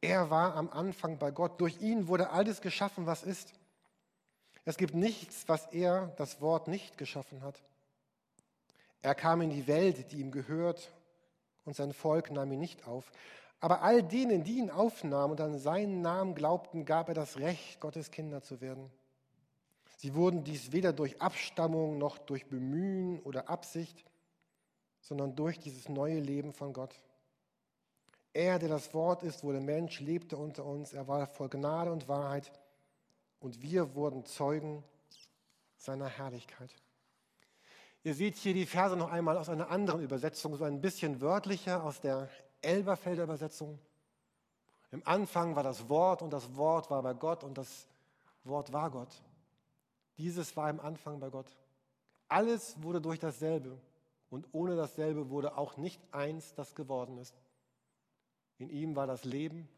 Er 0.00 0.28
war 0.28 0.56
am 0.56 0.68
Anfang 0.70 1.18
bei 1.18 1.30
Gott. 1.30 1.60
Durch 1.60 1.80
ihn 1.80 2.08
wurde 2.08 2.30
alles 2.30 2.60
geschaffen, 2.60 3.06
was 3.06 3.22
ist. 3.22 3.54
Es 4.64 4.76
gibt 4.76 4.94
nichts, 4.94 5.44
was 5.48 5.66
er, 5.66 6.08
das 6.16 6.40
Wort, 6.40 6.66
nicht 6.66 6.98
geschaffen 6.98 7.42
hat. 7.42 7.62
Er 9.00 9.14
kam 9.14 9.40
in 9.40 9.50
die 9.50 9.68
Welt, 9.68 10.10
die 10.10 10.20
ihm 10.20 10.32
gehört, 10.32 10.90
und 11.64 11.76
sein 11.76 11.92
Volk 11.92 12.32
nahm 12.32 12.50
ihn 12.50 12.58
nicht 12.58 12.86
auf. 12.88 13.12
Aber 13.60 13.82
all 13.82 14.02
denen, 14.02 14.42
die 14.42 14.58
ihn 14.58 14.70
aufnahmen 14.70 15.32
und 15.32 15.40
an 15.40 15.58
seinen 15.58 16.02
Namen 16.02 16.34
glaubten, 16.34 16.84
gab 16.84 17.06
er 17.08 17.14
das 17.14 17.38
Recht, 17.38 17.78
Gottes 17.78 18.10
Kinder 18.10 18.42
zu 18.42 18.60
werden. 18.60 18.90
Sie 19.98 20.14
wurden 20.16 20.42
dies 20.42 20.72
weder 20.72 20.92
durch 20.92 21.20
Abstammung 21.20 21.98
noch 21.98 22.18
durch 22.18 22.46
Bemühen 22.46 23.20
oder 23.20 23.48
Absicht, 23.48 24.04
sondern 25.02 25.36
durch 25.36 25.58
dieses 25.58 25.88
neue 25.88 26.20
Leben 26.20 26.54
von 26.54 26.72
Gott. 26.72 26.94
Er, 28.32 28.58
der 28.58 28.70
das 28.70 28.94
Wort 28.94 29.22
ist, 29.22 29.44
wurde 29.44 29.60
Mensch, 29.60 30.00
lebte 30.00 30.36
unter 30.36 30.64
uns, 30.64 30.94
er 30.94 31.06
war 31.06 31.26
voll 31.26 31.50
Gnade 31.50 31.92
und 31.92 32.08
Wahrheit 32.08 32.50
und 33.40 33.60
wir 33.60 33.94
wurden 33.94 34.24
Zeugen 34.24 34.82
seiner 35.76 36.06
Herrlichkeit. 36.06 36.74
Ihr 38.04 38.14
seht 38.14 38.36
hier 38.36 38.54
die 38.54 38.64
Verse 38.64 38.96
noch 38.96 39.12
einmal 39.12 39.36
aus 39.36 39.48
einer 39.48 39.70
anderen 39.70 40.02
Übersetzung, 40.02 40.56
so 40.56 40.64
ein 40.64 40.80
bisschen 40.80 41.20
wörtlicher 41.20 41.84
aus 41.84 42.00
der 42.00 42.30
Elberfelder 42.62 43.24
Übersetzung. 43.24 43.78
Im 44.92 45.02
Anfang 45.06 45.56
war 45.56 45.62
das 45.62 45.88
Wort 45.88 46.22
und 46.22 46.30
das 46.30 46.56
Wort 46.56 46.90
war 46.90 47.02
bei 47.02 47.14
Gott 47.14 47.44
und 47.44 47.58
das 47.58 47.86
Wort 48.44 48.72
war 48.72 48.90
Gott. 48.90 49.22
Dieses 50.16 50.56
war 50.56 50.70
im 50.70 50.80
Anfang 50.80 51.18
bei 51.18 51.28
Gott. 51.28 51.46
Alles 52.28 52.80
wurde 52.82 53.00
durch 53.00 53.18
dasselbe 53.18 53.78
und 54.32 54.48
ohne 54.52 54.76
dasselbe 54.76 55.28
wurde 55.28 55.58
auch 55.58 55.76
nicht 55.76 56.00
eins, 56.10 56.54
das 56.54 56.74
geworden 56.74 57.18
ist. 57.18 57.34
In 58.56 58.70
ihm 58.70 58.96
war 58.96 59.06
das 59.06 59.24
Leben 59.24 59.68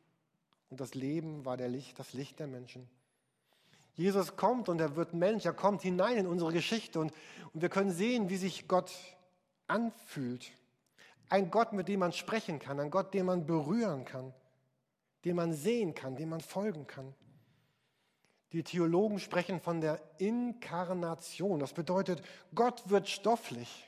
und 0.70 0.78
das 0.78 0.94
Leben 0.94 1.44
war 1.44 1.56
der 1.56 1.68
Licht, 1.68 1.98
das 1.98 2.12
Licht 2.12 2.38
der 2.38 2.46
Menschen. 2.46 2.88
Jesus 3.94 4.36
kommt 4.36 4.68
und 4.68 4.80
er 4.80 4.94
wird 4.94 5.12
Mensch, 5.12 5.44
er 5.44 5.54
kommt 5.54 5.82
hinein 5.82 6.18
in 6.18 6.26
unsere 6.28 6.52
Geschichte 6.52 7.00
und, 7.00 7.12
und 7.52 7.62
wir 7.62 7.68
können 7.68 7.90
sehen, 7.90 8.28
wie 8.28 8.36
sich 8.36 8.68
Gott 8.68 8.92
anfühlt. 9.66 10.52
Ein 11.28 11.50
Gott, 11.50 11.72
mit 11.72 11.88
dem 11.88 11.98
man 11.98 12.12
sprechen 12.12 12.60
kann, 12.60 12.78
ein 12.78 12.92
Gott, 12.92 13.12
den 13.12 13.26
man 13.26 13.46
berühren 13.46 14.04
kann, 14.04 14.32
den 15.24 15.34
man 15.34 15.52
sehen 15.52 15.96
kann, 15.96 16.14
dem 16.14 16.28
man 16.28 16.40
folgen 16.40 16.86
kann. 16.86 17.12
Die 18.52 18.62
Theologen 18.62 19.18
sprechen 19.18 19.60
von 19.60 19.80
der 19.80 20.00
Inkarnation. 20.18 21.58
Das 21.58 21.72
bedeutet, 21.72 22.22
Gott 22.54 22.88
wird 22.88 23.08
stofflich 23.08 23.84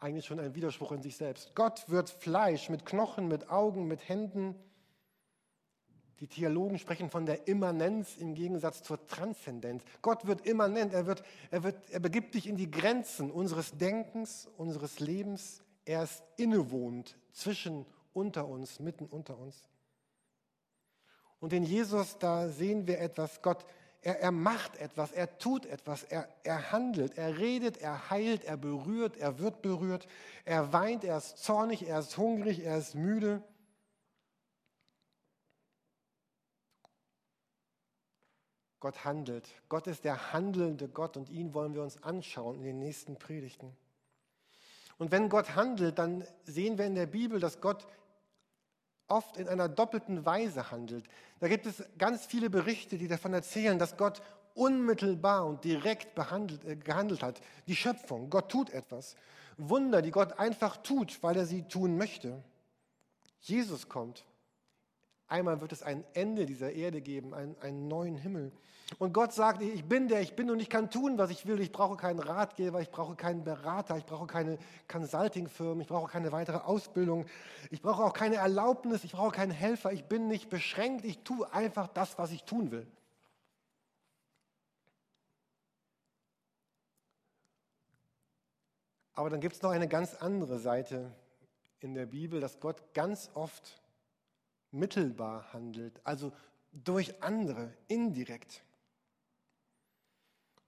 eigentlich 0.00 0.24
schon 0.24 0.40
ein 0.40 0.54
Widerspruch 0.54 0.92
in 0.92 1.02
sich 1.02 1.16
selbst. 1.16 1.54
Gott 1.54 1.88
wird 1.88 2.10
Fleisch 2.10 2.70
mit 2.70 2.86
Knochen, 2.86 3.28
mit 3.28 3.50
Augen, 3.50 3.86
mit 3.86 4.08
Händen. 4.08 4.54
Die 6.20 6.26
Theologen 6.26 6.78
sprechen 6.78 7.10
von 7.10 7.26
der 7.26 7.46
Immanenz 7.46 8.16
im 8.16 8.34
Gegensatz 8.34 8.82
zur 8.82 9.06
Transzendenz. 9.06 9.82
Gott 10.02 10.26
wird 10.26 10.46
immanent, 10.46 10.92
er, 10.92 11.06
wird, 11.06 11.22
er, 11.50 11.62
wird, 11.62 11.90
er 11.90 12.00
begibt 12.00 12.34
dich 12.34 12.46
in 12.46 12.56
die 12.56 12.70
Grenzen 12.70 13.30
unseres 13.30 13.72
Denkens, 13.76 14.48
unseres 14.56 15.00
Lebens. 15.00 15.62
Er 15.84 16.02
ist 16.02 16.22
innewohnt 16.36 17.16
zwischen, 17.32 17.86
unter 18.12 18.48
uns, 18.48 18.80
mitten 18.80 19.06
unter 19.06 19.38
uns. 19.38 19.68
Und 21.40 21.54
in 21.54 21.62
Jesus, 21.62 22.18
da 22.18 22.48
sehen 22.48 22.86
wir 22.86 23.00
etwas, 23.00 23.40
Gott 23.40 23.64
er, 24.02 24.20
er 24.20 24.30
macht 24.30 24.76
etwas, 24.76 25.12
er 25.12 25.38
tut 25.38 25.66
etwas, 25.66 26.04
er, 26.04 26.28
er 26.42 26.72
handelt, 26.72 27.18
er 27.18 27.38
redet, 27.38 27.76
er 27.76 28.10
heilt, 28.10 28.44
er 28.44 28.56
berührt, 28.56 29.16
er 29.16 29.38
wird 29.38 29.60
berührt, 29.62 30.06
er 30.44 30.72
weint, 30.72 31.04
er 31.04 31.18
ist 31.18 31.38
zornig, 31.38 31.86
er 31.86 32.00
ist 32.00 32.16
hungrig, 32.16 32.64
er 32.64 32.78
ist 32.78 32.94
müde. 32.94 33.42
Gott 38.80 39.04
handelt. 39.04 39.46
Gott 39.68 39.86
ist 39.86 40.04
der 40.04 40.32
handelnde 40.32 40.88
Gott 40.88 41.18
und 41.18 41.28
ihn 41.28 41.52
wollen 41.52 41.74
wir 41.74 41.82
uns 41.82 42.02
anschauen 42.02 42.56
in 42.56 42.64
den 42.64 42.78
nächsten 42.78 43.18
Predigten. 43.18 43.76
Und 44.96 45.10
wenn 45.12 45.28
Gott 45.28 45.54
handelt, 45.54 45.98
dann 45.98 46.24
sehen 46.44 46.78
wir 46.78 46.86
in 46.86 46.94
der 46.94 47.06
Bibel, 47.06 47.40
dass 47.40 47.60
Gott 47.60 47.86
oft 49.10 49.36
in 49.36 49.48
einer 49.48 49.68
doppelten 49.68 50.24
Weise 50.24 50.70
handelt. 50.70 51.04
Da 51.40 51.48
gibt 51.48 51.66
es 51.66 51.82
ganz 51.98 52.26
viele 52.26 52.50
Berichte, 52.50 52.98
die 52.98 53.08
davon 53.08 53.32
erzählen, 53.32 53.78
dass 53.78 53.96
Gott 53.96 54.22
unmittelbar 54.54 55.46
und 55.46 55.64
direkt 55.64 56.14
behandelt, 56.14 56.64
äh, 56.64 56.76
gehandelt 56.76 57.22
hat. 57.22 57.40
Die 57.66 57.76
Schöpfung, 57.76 58.30
Gott 58.30 58.50
tut 58.50 58.70
etwas. 58.70 59.16
Wunder, 59.56 60.02
die 60.02 60.10
Gott 60.10 60.38
einfach 60.38 60.76
tut, 60.78 61.22
weil 61.22 61.36
er 61.36 61.46
sie 61.46 61.62
tun 61.62 61.96
möchte. 61.96 62.42
Jesus 63.40 63.88
kommt. 63.88 64.24
Einmal 65.30 65.60
wird 65.60 65.70
es 65.70 65.84
ein 65.84 66.02
Ende 66.12 66.44
dieser 66.44 66.72
Erde 66.72 67.00
geben, 67.00 67.34
einen, 67.34 67.54
einen 67.60 67.86
neuen 67.86 68.16
Himmel. 68.16 68.50
Und 68.98 69.12
Gott 69.12 69.32
sagt, 69.32 69.62
ich 69.62 69.84
bin 69.84 70.08
der, 70.08 70.22
ich 70.22 70.34
bin 70.34 70.50
und 70.50 70.58
ich 70.58 70.68
kann 70.68 70.90
tun, 70.90 71.18
was 71.18 71.30
ich 71.30 71.46
will. 71.46 71.60
Ich 71.60 71.70
brauche 71.70 71.96
keinen 71.96 72.18
Ratgeber, 72.18 72.80
ich 72.80 72.90
brauche 72.90 73.14
keinen 73.14 73.44
Berater, 73.44 73.96
ich 73.96 74.04
brauche 74.04 74.26
keine 74.26 74.58
Consulting-Firmen, 74.88 75.82
ich 75.82 75.86
brauche 75.86 76.10
keine 76.10 76.32
weitere 76.32 76.56
Ausbildung, 76.56 77.26
ich 77.70 77.80
brauche 77.80 78.02
auch 78.02 78.12
keine 78.12 78.36
Erlaubnis, 78.36 79.04
ich 79.04 79.12
brauche 79.12 79.30
keinen 79.30 79.52
Helfer, 79.52 79.92
ich 79.92 80.06
bin 80.06 80.26
nicht 80.26 80.50
beschränkt, 80.50 81.04
ich 81.04 81.22
tue 81.22 81.50
einfach 81.54 81.86
das, 81.86 82.18
was 82.18 82.32
ich 82.32 82.42
tun 82.42 82.72
will. 82.72 82.88
Aber 89.12 89.30
dann 89.30 89.40
gibt 89.40 89.54
es 89.54 89.62
noch 89.62 89.70
eine 89.70 89.86
ganz 89.86 90.16
andere 90.16 90.58
Seite 90.58 91.12
in 91.78 91.94
der 91.94 92.06
Bibel, 92.06 92.40
dass 92.40 92.58
Gott 92.58 92.94
ganz 92.94 93.30
oft 93.34 93.79
mittelbar 94.72 95.52
handelt, 95.52 96.00
also 96.04 96.32
durch 96.72 97.22
andere, 97.22 97.72
indirekt. 97.88 98.62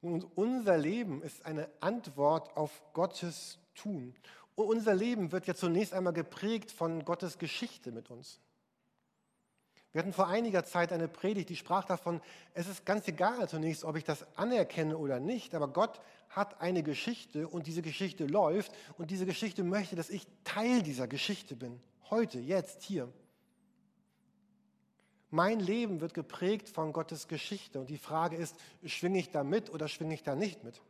Und 0.00 0.24
unser 0.36 0.76
Leben 0.76 1.22
ist 1.22 1.46
eine 1.46 1.68
Antwort 1.80 2.56
auf 2.56 2.82
Gottes 2.92 3.58
Tun. 3.74 4.14
Und 4.54 4.66
unser 4.66 4.94
Leben 4.94 5.32
wird 5.32 5.46
ja 5.46 5.54
zunächst 5.54 5.94
einmal 5.94 6.12
geprägt 6.12 6.72
von 6.72 7.04
Gottes 7.04 7.38
Geschichte 7.38 7.92
mit 7.92 8.10
uns. 8.10 8.40
Wir 9.92 10.00
hatten 10.00 10.12
vor 10.12 10.28
einiger 10.28 10.64
Zeit 10.64 10.90
eine 10.90 11.06
Predigt, 11.06 11.50
die 11.50 11.56
sprach 11.56 11.84
davon, 11.84 12.20
es 12.54 12.66
ist 12.66 12.86
ganz 12.86 13.06
egal 13.08 13.46
zunächst, 13.48 13.84
ob 13.84 13.96
ich 13.96 14.04
das 14.04 14.26
anerkenne 14.36 14.96
oder 14.96 15.20
nicht, 15.20 15.54
aber 15.54 15.68
Gott 15.68 16.00
hat 16.30 16.62
eine 16.62 16.82
Geschichte 16.82 17.46
und 17.46 17.66
diese 17.66 17.82
Geschichte 17.82 18.26
läuft 18.26 18.72
und 18.96 19.10
diese 19.10 19.26
Geschichte 19.26 19.62
möchte, 19.62 19.94
dass 19.94 20.08
ich 20.08 20.26
Teil 20.44 20.82
dieser 20.82 21.08
Geschichte 21.08 21.56
bin. 21.56 21.78
Heute, 22.08 22.40
jetzt, 22.40 22.82
hier. 22.82 23.12
Mein 25.34 25.60
Leben 25.60 26.02
wird 26.02 26.12
geprägt 26.12 26.68
von 26.68 26.92
Gottes 26.92 27.26
Geschichte 27.26 27.80
und 27.80 27.88
die 27.88 27.96
Frage 27.96 28.36
ist, 28.36 28.54
schwinge 28.84 29.18
ich 29.18 29.30
da 29.30 29.42
mit 29.42 29.70
oder 29.70 29.88
schwinge 29.88 30.12
ich 30.12 30.22
da 30.22 30.34
nicht 30.34 30.62
mit? 30.62 30.82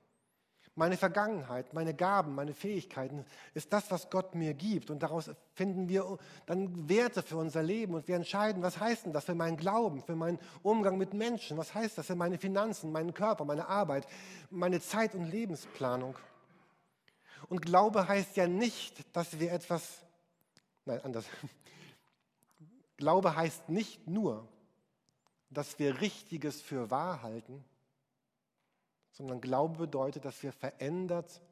Meine 0.74 0.96
Vergangenheit, 0.96 1.72
meine 1.74 1.94
Gaben, 1.94 2.34
meine 2.34 2.52
Fähigkeiten 2.52 3.24
ist 3.54 3.72
das, 3.72 3.92
was 3.92 4.10
Gott 4.10 4.34
mir 4.34 4.52
gibt. 4.54 4.90
Und 4.90 5.00
daraus 5.04 5.30
finden 5.54 5.88
wir 5.88 6.18
dann 6.46 6.88
Werte 6.88 7.22
für 7.22 7.36
unser 7.36 7.62
Leben. 7.62 7.94
Und 7.94 8.08
wir 8.08 8.16
entscheiden, 8.16 8.64
was 8.64 8.80
heißt 8.80 9.06
denn 9.06 9.12
das 9.12 9.26
für 9.26 9.36
meinen 9.36 9.56
Glauben, 9.56 10.02
für 10.02 10.16
meinen 10.16 10.40
Umgang 10.64 10.98
mit 10.98 11.14
Menschen? 11.14 11.56
Was 11.56 11.72
heißt 11.72 11.96
das 11.98 12.06
für 12.06 12.16
meine 12.16 12.36
Finanzen, 12.36 12.90
meinen 12.90 13.14
Körper, 13.14 13.44
meine 13.44 13.68
Arbeit, 13.68 14.08
meine 14.50 14.80
Zeit- 14.80 15.14
und 15.14 15.30
Lebensplanung? 15.30 16.16
Und 17.48 17.62
Glaube 17.62 18.08
heißt 18.08 18.36
ja 18.36 18.48
nicht, 18.48 19.04
dass 19.14 19.38
wir 19.38 19.52
etwas, 19.52 19.98
nein, 20.84 21.00
anders. 21.04 21.26
Glaube 23.02 23.34
heißt 23.34 23.68
nicht 23.68 24.06
nur, 24.06 24.46
dass 25.50 25.76
wir 25.80 26.00
Richtiges 26.00 26.62
für 26.62 26.88
wahr 26.92 27.22
halten, 27.22 27.64
sondern 29.10 29.40
Glaube 29.40 29.76
bedeutet, 29.76 30.24
dass 30.24 30.40
wir 30.44 30.52
verändert 30.52 31.42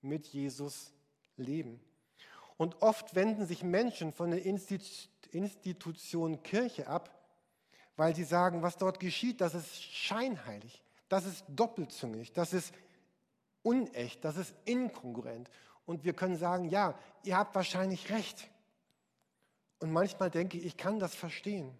mit 0.00 0.28
Jesus 0.28 0.94
leben. 1.36 1.78
Und 2.56 2.80
oft 2.80 3.14
wenden 3.14 3.46
sich 3.46 3.62
Menschen 3.62 4.14
von 4.14 4.30
der 4.30 4.46
Institution 4.46 6.42
Kirche 6.42 6.86
ab, 6.86 7.14
weil 7.96 8.16
sie 8.16 8.24
sagen, 8.24 8.62
was 8.62 8.78
dort 8.78 8.98
geschieht, 8.98 9.42
das 9.42 9.54
ist 9.54 9.82
scheinheilig, 9.82 10.82
das 11.10 11.26
ist 11.26 11.44
doppelzüngig, 11.48 12.32
das 12.32 12.54
ist 12.54 12.72
unecht, 13.62 14.24
das 14.24 14.38
ist 14.38 14.54
inkongruent. 14.64 15.50
Und 15.84 16.04
wir 16.04 16.14
können 16.14 16.38
sagen, 16.38 16.70
ja, 16.70 16.98
ihr 17.24 17.36
habt 17.36 17.54
wahrscheinlich 17.54 18.08
recht. 18.08 18.48
Und 19.80 19.92
manchmal 19.92 20.30
denke 20.30 20.58
ich, 20.58 20.66
ich 20.66 20.76
kann 20.76 20.98
das 20.98 21.14
verstehen, 21.14 21.72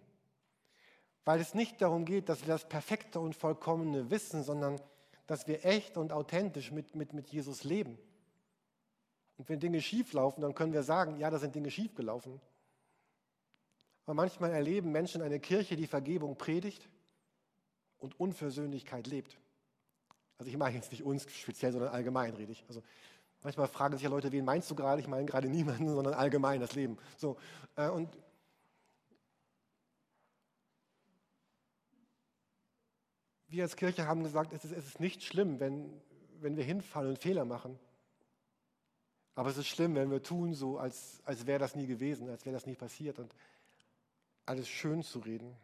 weil 1.25 1.39
es 1.39 1.53
nicht 1.53 1.81
darum 1.81 2.05
geht, 2.05 2.29
dass 2.29 2.41
wir 2.41 2.47
das 2.47 2.67
perfekte 2.67 3.19
und 3.19 3.35
vollkommene 3.35 4.09
wissen, 4.09 4.43
sondern 4.43 4.79
dass 5.27 5.47
wir 5.47 5.65
echt 5.65 5.97
und 5.97 6.11
authentisch 6.11 6.71
mit, 6.71 6.95
mit, 6.95 7.13
mit 7.13 7.29
Jesus 7.29 7.63
leben. 7.63 7.99
Und 9.37 9.47
wenn 9.47 9.59
Dinge 9.59 9.81
schief 9.81 10.13
laufen, 10.13 10.41
dann 10.41 10.55
können 10.55 10.73
wir 10.73 10.83
sagen, 10.83 11.17
ja, 11.17 11.29
da 11.29 11.37
sind 11.39 11.55
Dinge 11.55 11.71
schief 11.71 11.93
gelaufen. 11.95 12.41
weil 14.05 14.15
manchmal 14.15 14.51
erleben 14.51 14.91
Menschen 14.91 15.21
eine 15.21 15.39
Kirche, 15.39 15.75
die 15.75 15.87
Vergebung 15.87 16.37
predigt 16.37 16.89
und 17.99 18.19
Unversöhnlichkeit 18.19 19.07
lebt. 19.07 19.37
Also 20.39 20.49
ich 20.49 20.57
meine 20.57 20.75
jetzt 20.75 20.91
nicht 20.91 21.03
uns 21.03 21.29
speziell, 21.31 21.73
sondern 21.73 21.91
allgemein 21.93 22.33
rede 22.33 22.51
ich. 22.51 22.63
Also 22.67 22.81
manchmal 23.41 23.67
fragen 23.67 23.95
sich 23.95 24.03
ja 24.03 24.09
Leute, 24.09 24.31
wen 24.31 24.45
meinst 24.45 24.69
du 24.69 24.75
gerade? 24.75 25.01
Ich 25.01 25.07
meine 25.07 25.25
gerade 25.25 25.49
niemanden, 25.49 25.89
sondern 25.95 26.13
allgemein 26.13 26.59
das 26.59 26.75
Leben. 26.75 26.97
So, 27.17 27.37
äh, 27.75 27.89
und 27.89 28.09
wir 33.47 33.63
als 33.63 33.75
Kirche 33.75 34.07
haben 34.07 34.23
gesagt, 34.23 34.53
es 34.53 34.65
ist, 34.65 34.71
es 34.71 34.85
ist 34.87 34.99
nicht 34.99 35.23
schlimm, 35.23 35.59
wenn, 35.59 35.89
wenn 36.39 36.55
wir 36.55 36.63
hinfallen 36.63 37.11
und 37.11 37.19
Fehler 37.19 37.45
machen. 37.45 37.79
Aber 39.35 39.49
es 39.49 39.57
ist 39.57 39.67
schlimm, 39.67 39.95
wenn 39.95 40.11
wir 40.11 40.21
tun 40.21 40.53
so, 40.53 40.77
als, 40.77 41.21
als 41.25 41.45
wäre 41.47 41.59
das 41.59 41.75
nie 41.75 41.87
gewesen, 41.87 42.29
als 42.29 42.45
wäre 42.45 42.53
das 42.53 42.65
nie 42.65 42.75
passiert 42.75 43.19
und 43.19 43.33
alles 44.45 44.67
schön 44.67 45.03
zu 45.03 45.19
reden. 45.19 45.55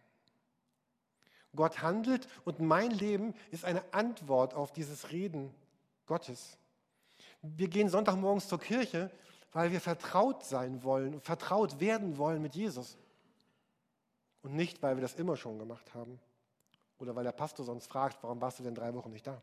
Gott 1.55 1.81
handelt 1.81 2.27
und 2.43 2.59
mein 2.59 2.91
Leben 2.91 3.33
ist 3.51 3.65
eine 3.65 3.81
Antwort 3.93 4.53
auf 4.53 4.71
dieses 4.71 5.11
Reden 5.11 5.53
Gottes. 6.05 6.57
Wir 7.57 7.67
gehen 7.67 7.89
Sonntagmorgens 7.89 8.47
zur 8.47 8.59
Kirche, 8.59 9.11
weil 9.51 9.71
wir 9.71 9.81
vertraut 9.81 10.43
sein 10.43 10.83
wollen, 10.83 11.21
vertraut 11.21 11.79
werden 11.79 12.17
wollen 12.17 12.41
mit 12.41 12.55
Jesus. 12.55 12.97
Und 14.41 14.55
nicht, 14.55 14.81
weil 14.83 14.95
wir 14.97 15.01
das 15.01 15.15
immer 15.15 15.37
schon 15.37 15.57
gemacht 15.59 15.93
haben. 15.93 16.19
Oder 16.99 17.15
weil 17.15 17.23
der 17.23 17.31
Pastor 17.31 17.65
sonst 17.65 17.87
fragt, 17.87 18.21
warum 18.21 18.41
warst 18.41 18.59
du 18.59 18.63
denn 18.63 18.75
drei 18.75 18.93
Wochen 18.93 19.11
nicht 19.11 19.27
da? 19.27 19.41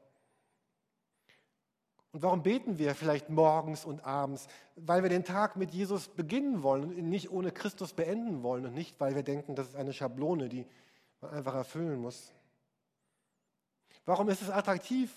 Und 2.13 2.23
warum 2.23 2.43
beten 2.43 2.79
wir 2.79 2.95
vielleicht 2.95 3.31
morgens 3.31 3.87
und 3.87 4.05
abends? 4.05 4.47
Weil 4.77 5.03
wir 5.03 5.09
den 5.09 5.25
Tag 5.25 5.57
mit 5.57 5.73
Jesus 5.73 6.09
beginnen 6.09 6.63
wollen 6.63 6.85
und 6.85 6.93
ihn 6.93 7.09
nicht 7.09 7.31
ohne 7.31 7.51
Christus 7.51 7.95
beenden 7.95 8.43
wollen 8.43 8.67
und 8.67 8.75
nicht, 8.75 9.01
weil 9.01 9.15
wir 9.15 9.23
denken, 9.23 9.55
das 9.55 9.69
ist 9.69 9.77
eine 9.77 9.95
Schablone, 9.95 10.51
die 10.51 10.67
man 11.23 11.31
einfach 11.31 11.55
erfüllen 11.55 12.01
muss. 12.01 12.33
Warum 14.05 14.29
ist 14.29 14.43
es 14.43 14.51
attraktiv, 14.51 15.11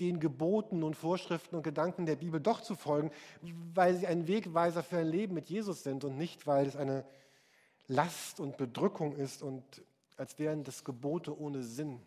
den 0.00 0.20
Geboten 0.20 0.82
und 0.82 0.94
Vorschriften 0.94 1.56
und 1.56 1.62
Gedanken 1.62 2.06
der 2.06 2.16
Bibel 2.16 2.40
doch 2.40 2.60
zu 2.60 2.74
folgen? 2.74 3.10
Weil 3.74 3.96
sie 3.96 4.06
ein 4.06 4.26
Wegweiser 4.28 4.82
für 4.82 4.98
ein 4.98 5.08
Leben 5.08 5.34
mit 5.34 5.48
Jesus 5.48 5.82
sind 5.82 6.04
und 6.04 6.16
nicht, 6.16 6.46
weil 6.46 6.66
es 6.66 6.76
eine 6.76 7.04
Last 7.88 8.40
und 8.40 8.56
Bedrückung 8.56 9.14
ist 9.14 9.42
und 9.42 9.62
als 10.16 10.38
wären 10.38 10.64
das 10.64 10.84
Gebote 10.84 11.38
ohne 11.38 11.62
Sinn. 11.62 12.00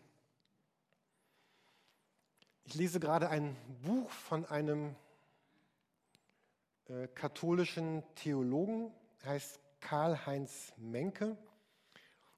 Ich 2.64 2.74
lese 2.74 3.00
gerade 3.00 3.30
ein 3.30 3.56
Buch 3.82 4.10
von 4.10 4.44
einem 4.46 4.94
äh, 6.88 7.08
katholischen 7.14 8.02
Theologen, 8.16 8.92
heißt 9.24 9.58
Karl-Heinz 9.80 10.72
Menke. 10.76 11.30
Und 11.30 11.38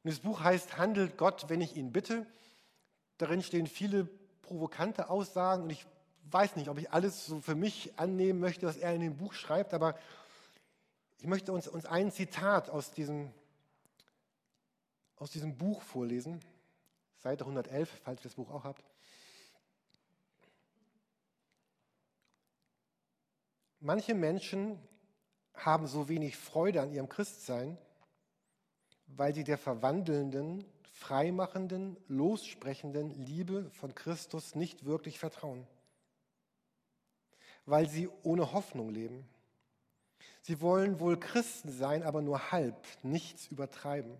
das 0.05 0.21
Buch 0.21 0.41
heißt 0.41 0.79
Handelt 0.79 1.17
Gott, 1.17 1.49
wenn 1.49 1.61
ich 1.61 1.77
ihn 1.77 1.93
bitte. 1.93 2.27
Darin 3.19 3.43
stehen 3.43 3.67
viele 3.67 4.09
provokante 4.43 5.09
Aussagen 5.09 5.63
und 5.65 5.71
ich 5.71 5.87
weiß 6.31 6.57
nicht, 6.57 6.69
ob 6.69 6.79
ich 6.79 6.91
alles 6.91 7.27
so 7.27 7.41
für 7.41 7.55
mich 7.55 7.99
annehmen 7.99 8.41
möchte, 8.41 8.67
was 8.67 8.77
er 8.77 8.95
in 8.95 9.01
dem 9.01 9.17
Buch 9.17 9.33
schreibt, 9.33 9.75
aber 9.75 9.97
ich 11.19 11.27
möchte 11.27 11.53
uns, 11.53 11.69
uns 11.69 11.87
ein 11.87 12.11
Zitat 12.11 12.69
aus 12.69 12.91
diesem, 12.91 13.33
aus 15.17 15.31
diesem 15.31 15.57
Buch 15.57 15.83
vorlesen, 15.83 16.41
Seite 17.19 17.45
111, 17.45 17.89
falls 18.03 18.21
ihr 18.21 18.25
das 18.25 18.35
Buch 18.35 18.51
auch 18.51 18.65
habt. 18.65 18.83
Manche 23.79 24.15
Menschen 24.15 24.79
haben 25.55 25.87
so 25.87 26.09
wenig 26.09 26.37
Freude 26.37 26.81
an 26.81 26.93
ihrem 26.93 27.09
Christsein, 27.09 27.79
weil 29.07 29.35
sie 29.35 29.45
der 29.45 29.59
verwandelnden, 29.59 30.65
freimachenden, 30.93 31.97
lossprechenden 32.09 33.11
Liebe 33.11 33.71
von 33.71 33.95
Christus 33.95 34.55
nicht 34.55 34.85
wirklich 34.85 35.19
vertrauen, 35.19 35.67
weil 37.67 37.89
sie 37.89 38.09
ohne 38.23 38.53
Hoffnung 38.53 38.91
leben. 38.91 39.29
Sie 40.43 40.61
wollen 40.61 41.01
wohl 41.01 41.19
Christen 41.19 41.73
sein, 41.73 42.03
aber 42.03 42.21
nur 42.21 42.53
halb, 42.53 42.87
nichts 43.03 43.47
übertreiben. 43.47 44.17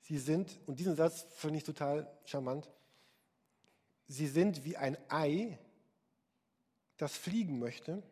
Sie 0.00 0.18
sind, 0.18 0.60
und 0.66 0.78
diesen 0.78 0.96
Satz 0.96 1.26
finde 1.36 1.58
ich 1.58 1.64
total 1.64 2.10
charmant, 2.24 2.70
sie 4.08 4.26
sind 4.26 4.64
wie 4.64 4.76
ein 4.76 4.96
Ei, 5.08 5.58
das 6.96 7.16
fliegen 7.16 7.58
möchte, 7.58 8.02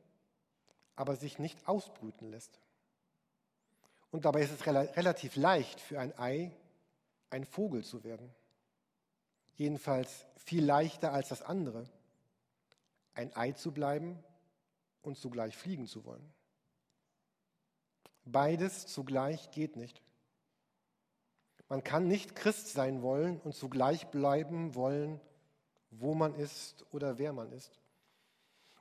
aber 0.96 1.16
sich 1.16 1.38
nicht 1.38 1.68
ausbrüten 1.68 2.30
lässt. 2.30 2.60
Und 4.10 4.24
dabei 4.24 4.42
ist 4.42 4.52
es 4.52 4.66
relativ 4.66 5.36
leicht 5.36 5.80
für 5.80 6.00
ein 6.00 6.18
Ei, 6.18 6.52
ein 7.30 7.44
Vogel 7.44 7.84
zu 7.84 8.04
werden. 8.04 8.30
Jedenfalls 9.54 10.26
viel 10.36 10.64
leichter 10.64 11.12
als 11.12 11.28
das 11.28 11.42
andere, 11.42 11.84
ein 13.14 13.34
Ei 13.36 13.52
zu 13.52 13.72
bleiben 13.72 14.18
und 15.02 15.16
zugleich 15.16 15.56
fliegen 15.56 15.86
zu 15.86 16.04
wollen. 16.04 16.32
Beides 18.24 18.86
zugleich 18.86 19.50
geht 19.50 19.76
nicht. 19.76 20.02
Man 21.68 21.84
kann 21.84 22.08
nicht 22.08 22.34
Christ 22.34 22.72
sein 22.72 23.02
wollen 23.02 23.40
und 23.40 23.54
zugleich 23.54 24.08
bleiben 24.08 24.74
wollen, 24.74 25.20
wo 25.90 26.14
man 26.14 26.34
ist 26.34 26.84
oder 26.92 27.18
wer 27.18 27.32
man 27.32 27.52
ist. 27.52 27.80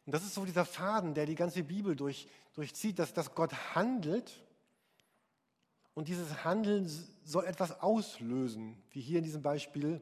Und 0.05 0.13
das 0.13 0.23
ist 0.23 0.33
so 0.33 0.45
dieser 0.45 0.65
Faden, 0.65 1.13
der 1.13 1.25
die 1.25 1.35
ganze 1.35 1.63
Bibel 1.63 1.95
durch, 1.95 2.27
durchzieht, 2.53 2.97
dass, 2.97 3.13
dass 3.13 3.35
Gott 3.35 3.75
handelt 3.75 4.43
und 5.99 6.07
dieses 6.07 6.45
Handeln 6.45 6.89
soll 7.25 7.43
etwas 7.43 7.81
auslösen, 7.81 8.81
wie 8.91 9.01
hier 9.01 9.17
in 9.17 9.25
diesem 9.25 9.41
Beispiel 9.41 9.99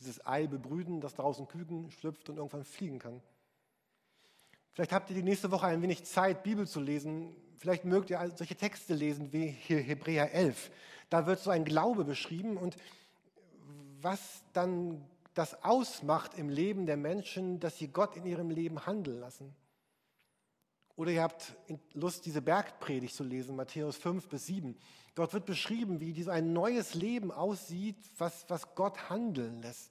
dieses 0.00 0.26
Ei 0.26 0.48
bebrüten, 0.48 1.00
das 1.00 1.14
draußen 1.14 1.46
Küken 1.46 1.88
schlüpft 1.92 2.28
und 2.28 2.38
irgendwann 2.38 2.64
fliegen 2.64 2.98
kann. 2.98 3.22
Vielleicht 4.72 4.90
habt 4.90 5.10
ihr 5.10 5.14
die 5.14 5.22
nächste 5.22 5.52
Woche 5.52 5.66
ein 5.66 5.82
wenig 5.82 6.02
Zeit, 6.02 6.42
Bibel 6.42 6.66
zu 6.66 6.80
lesen. 6.80 7.32
Vielleicht 7.58 7.84
mögt 7.84 8.10
ihr 8.10 8.28
solche 8.34 8.56
Texte 8.56 8.92
lesen 8.92 9.32
wie 9.32 9.46
hier 9.46 9.78
Hebräer 9.78 10.34
11. 10.34 10.72
Da 11.10 11.28
wird 11.28 11.38
so 11.38 11.50
ein 11.50 11.64
Glaube 11.64 12.04
beschrieben 12.04 12.56
und 12.56 12.76
was 14.00 14.42
dann 14.52 15.00
das 15.34 15.62
ausmacht 15.62 16.36
im 16.36 16.48
Leben 16.48 16.86
der 16.86 16.96
Menschen, 16.96 17.60
dass 17.60 17.78
sie 17.78 17.86
Gott 17.86 18.16
in 18.16 18.26
ihrem 18.26 18.50
Leben 18.50 18.84
handeln 18.84 19.20
lassen. 19.20 19.54
Oder 20.96 21.10
ihr 21.10 21.22
habt 21.22 21.56
Lust, 21.92 22.24
diese 22.24 22.40
Bergpredigt 22.40 23.14
zu 23.14 23.24
lesen, 23.24 23.56
Matthäus 23.56 23.96
5 23.96 24.28
bis 24.28 24.46
7. 24.46 24.76
Dort 25.14 25.32
wird 25.32 25.46
beschrieben, 25.46 26.00
wie 26.00 26.30
ein 26.30 26.52
neues 26.52 26.94
Leben 26.94 27.32
aussieht, 27.32 27.96
was, 28.18 28.48
was 28.48 28.74
Gott 28.74 29.10
handeln 29.10 29.60
lässt. 29.60 29.90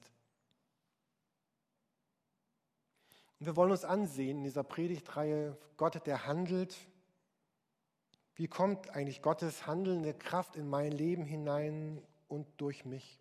Und 3.39 3.48
wir 3.48 3.56
wollen 3.58 3.72
uns 3.72 3.84
ansehen 3.84 4.38
in 4.38 4.44
dieser 4.46 4.63
Predigtreihe, 4.63 5.58
Gott, 5.76 6.06
der 6.08 6.26
handelt. 6.26 6.78
Wie 8.36 8.48
kommt 8.48 8.89
eigentlich 8.92 9.22
Gottes 9.22 9.68
handelnde 9.68 10.13
Kraft 10.13 10.56
in 10.56 10.70
mein 10.70 10.92
Leben 10.92 11.26
hinein 11.26 12.02
und 12.28 12.48
durch 12.58 12.86
mich? 12.86 13.20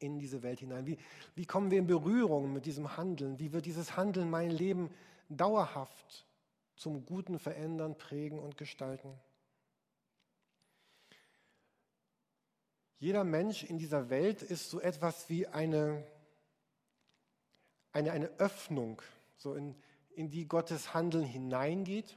in 0.00 0.20
diese 0.20 0.44
Welt 0.44 0.60
hinein? 0.60 0.86
Wie, 0.86 0.96
wie 1.34 1.44
kommen 1.44 1.72
wir 1.72 1.78
in 1.80 1.88
Berührung 1.88 2.52
mit 2.52 2.66
diesem 2.66 2.96
Handeln? 2.96 3.40
Wie 3.40 3.52
wird 3.52 3.66
dieses 3.66 3.96
Handeln 3.96 4.30
mein 4.30 4.52
Leben 4.52 4.90
dauerhaft 5.28 6.27
zum 6.78 7.04
Guten 7.04 7.38
verändern, 7.38 7.98
prägen 7.98 8.38
und 8.38 8.56
gestalten? 8.56 9.18
Jeder 12.98 13.22
Mensch 13.24 13.62
in 13.62 13.78
dieser 13.78 14.10
Welt 14.10 14.42
ist 14.42 14.70
so 14.70 14.80
etwas 14.80 15.28
wie 15.28 15.46
eine, 15.46 16.04
eine, 17.92 18.12
eine 18.12 18.26
Öffnung, 18.38 19.00
so 19.36 19.54
in, 19.54 19.76
in 20.10 20.30
die 20.30 20.48
Gottes 20.48 20.94
Handeln 20.94 21.24
hineingeht 21.24 22.16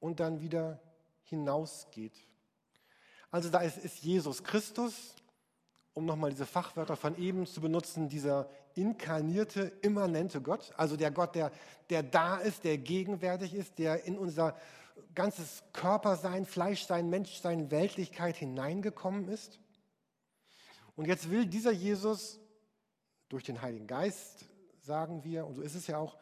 und 0.00 0.20
dann 0.20 0.40
wieder 0.40 0.80
hinausgeht. 1.24 2.26
Also 3.30 3.50
da 3.50 3.60
ist, 3.60 3.76
ist 3.76 4.02
Jesus 4.02 4.42
Christus, 4.42 5.14
um 5.92 6.06
nochmal 6.06 6.30
diese 6.30 6.46
Fachwörter 6.46 6.96
von 6.96 7.18
eben 7.18 7.46
zu 7.46 7.60
benutzen, 7.60 8.08
dieser 8.08 8.48
inkarnierte, 8.80 9.72
immanente 9.82 10.40
Gott, 10.40 10.72
also 10.76 10.96
der 10.96 11.10
Gott, 11.10 11.34
der, 11.34 11.50
der 11.90 12.02
da 12.02 12.38
ist, 12.38 12.64
der 12.64 12.78
gegenwärtig 12.78 13.54
ist, 13.54 13.78
der 13.78 14.04
in 14.04 14.16
unser 14.16 14.56
ganzes 15.14 15.62
Körpersein, 15.72 16.46
Fleischsein, 16.46 17.10
Menschsein, 17.10 17.70
Weltlichkeit 17.70 18.36
hineingekommen 18.36 19.28
ist. 19.28 19.58
Und 20.96 21.06
jetzt 21.06 21.30
will 21.30 21.46
dieser 21.46 21.72
Jesus 21.72 22.40
durch 23.28 23.44
den 23.44 23.62
Heiligen 23.62 23.86
Geist, 23.86 24.46
sagen 24.80 25.24
wir, 25.24 25.46
und 25.46 25.54
so 25.54 25.62
ist 25.62 25.74
es 25.74 25.86
ja 25.86 25.98
auch, 25.98 26.16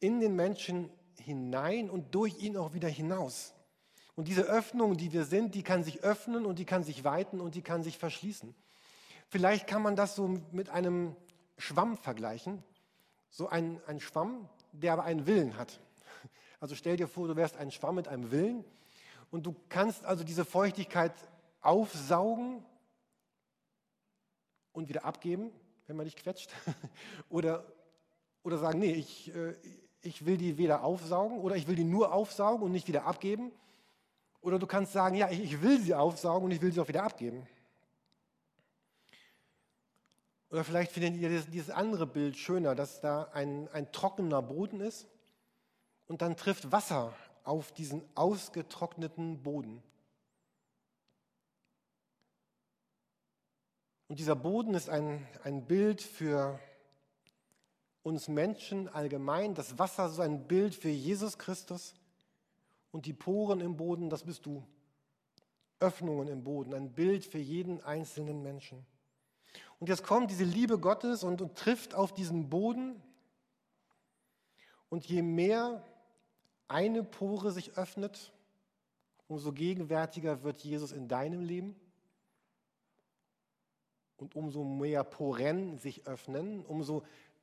in 0.00 0.20
den 0.20 0.34
Menschen 0.34 0.90
hinein 1.18 1.88
und 1.88 2.14
durch 2.14 2.38
ihn 2.42 2.56
auch 2.56 2.74
wieder 2.74 2.88
hinaus. 2.88 3.54
Und 4.14 4.28
diese 4.28 4.42
Öffnung, 4.42 4.96
die 4.96 5.12
wir 5.12 5.24
sind, 5.24 5.54
die 5.54 5.62
kann 5.62 5.84
sich 5.84 6.02
öffnen 6.02 6.46
und 6.46 6.58
die 6.58 6.64
kann 6.64 6.84
sich 6.84 7.04
weiten 7.04 7.40
und 7.40 7.54
die 7.54 7.62
kann 7.62 7.82
sich 7.82 7.98
verschließen. 7.98 8.54
Vielleicht 9.28 9.66
kann 9.66 9.82
man 9.82 9.96
das 9.96 10.16
so 10.16 10.28
mit 10.52 10.70
einem 10.70 11.16
Schwamm 11.58 11.96
vergleichen. 11.96 12.62
So 13.30 13.48
ein, 13.48 13.80
ein 13.86 14.00
Schwamm, 14.00 14.48
der 14.72 14.92
aber 14.92 15.04
einen 15.04 15.26
Willen 15.26 15.56
hat. 15.56 15.80
Also 16.58 16.74
stell 16.74 16.96
dir 16.96 17.06
vor, 17.06 17.28
du 17.28 17.36
wärst 17.36 17.56
ein 17.58 17.70
Schwamm 17.70 17.96
mit 17.96 18.08
einem 18.08 18.30
Willen 18.30 18.64
Und 19.30 19.44
du 19.44 19.54
kannst 19.68 20.04
also 20.04 20.24
diese 20.24 20.44
Feuchtigkeit 20.44 21.12
aufsaugen 21.60 22.64
und 24.72 24.88
wieder 24.88 25.04
abgeben, 25.04 25.50
wenn 25.86 25.96
man 25.96 26.06
dich 26.06 26.16
quetscht. 26.16 26.50
oder, 27.28 27.66
oder 28.42 28.58
sagen, 28.58 28.78
nee, 28.78 28.92
ich, 28.92 29.34
äh, 29.34 29.54
ich 30.00 30.24
will 30.24 30.36
die 30.36 30.56
weder 30.58 30.84
aufsaugen 30.84 31.40
oder 31.40 31.56
ich 31.56 31.66
will 31.66 31.76
die 31.76 31.84
nur 31.84 32.12
aufsaugen 32.12 32.62
und 32.62 32.72
nicht 32.72 32.88
wieder 32.88 33.04
abgeben. 33.04 33.52
Oder 34.40 34.58
du 34.58 34.66
kannst 34.66 34.92
sagen, 34.92 35.16
ja, 35.16 35.28
ich 35.30 35.60
will 35.60 35.80
sie 35.80 35.94
aufsaugen 35.94 36.44
und 36.44 36.50
ich 36.52 36.62
will 36.62 36.72
sie 36.72 36.80
auch 36.80 36.88
wieder 36.88 37.02
abgeben. 37.02 37.46
Oder 40.50 40.64
vielleicht 40.64 40.92
findet 40.92 41.16
ihr 41.16 41.28
dieses 41.42 41.70
andere 41.70 42.06
Bild 42.06 42.36
schöner, 42.36 42.74
dass 42.74 43.00
da 43.00 43.24
ein, 43.32 43.68
ein 43.68 43.90
trockener 43.92 44.42
Boden 44.42 44.80
ist 44.80 45.06
und 46.06 46.22
dann 46.22 46.36
trifft 46.36 46.70
Wasser 46.70 47.12
auf 47.42 47.72
diesen 47.72 48.02
ausgetrockneten 48.14 49.42
Boden. 49.42 49.82
Und 54.08 54.20
dieser 54.20 54.36
Boden 54.36 54.74
ist 54.74 54.88
ein, 54.88 55.26
ein 55.42 55.66
Bild 55.66 56.00
für 56.00 56.60
uns 58.04 58.28
Menschen 58.28 58.88
allgemein. 58.88 59.54
Das 59.54 59.80
Wasser 59.80 60.06
ist 60.06 60.20
ein 60.20 60.46
Bild 60.46 60.76
für 60.76 60.88
Jesus 60.88 61.38
Christus. 61.38 61.94
Und 62.92 63.06
die 63.06 63.12
Poren 63.12 63.60
im 63.60 63.76
Boden, 63.76 64.08
das 64.08 64.22
bist 64.22 64.46
du. 64.46 64.64
Öffnungen 65.80 66.28
im 66.28 66.44
Boden, 66.44 66.72
ein 66.72 66.92
Bild 66.92 67.26
für 67.26 67.38
jeden 67.38 67.82
einzelnen 67.82 68.42
Menschen. 68.42 68.86
Und 69.78 69.88
jetzt 69.88 70.04
kommt 70.04 70.30
diese 70.30 70.44
Liebe 70.44 70.78
Gottes 70.78 71.22
und, 71.22 71.42
und 71.42 71.56
trifft 71.56 71.94
auf 71.94 72.14
diesen 72.14 72.48
Boden. 72.48 73.02
Und 74.88 75.06
je 75.06 75.22
mehr 75.22 75.84
eine 76.68 77.02
Pore 77.04 77.52
sich 77.52 77.76
öffnet, 77.76 78.32
umso 79.28 79.52
gegenwärtiger 79.52 80.42
wird 80.42 80.62
Jesus 80.62 80.92
in 80.92 81.08
deinem 81.08 81.42
Leben. 81.42 81.76
Und 84.16 84.34
umso 84.34 84.64
mehr 84.64 85.04
Poren 85.04 85.78
sich 85.78 86.06
öffnen, 86.06 86.64
umso 86.64 87.02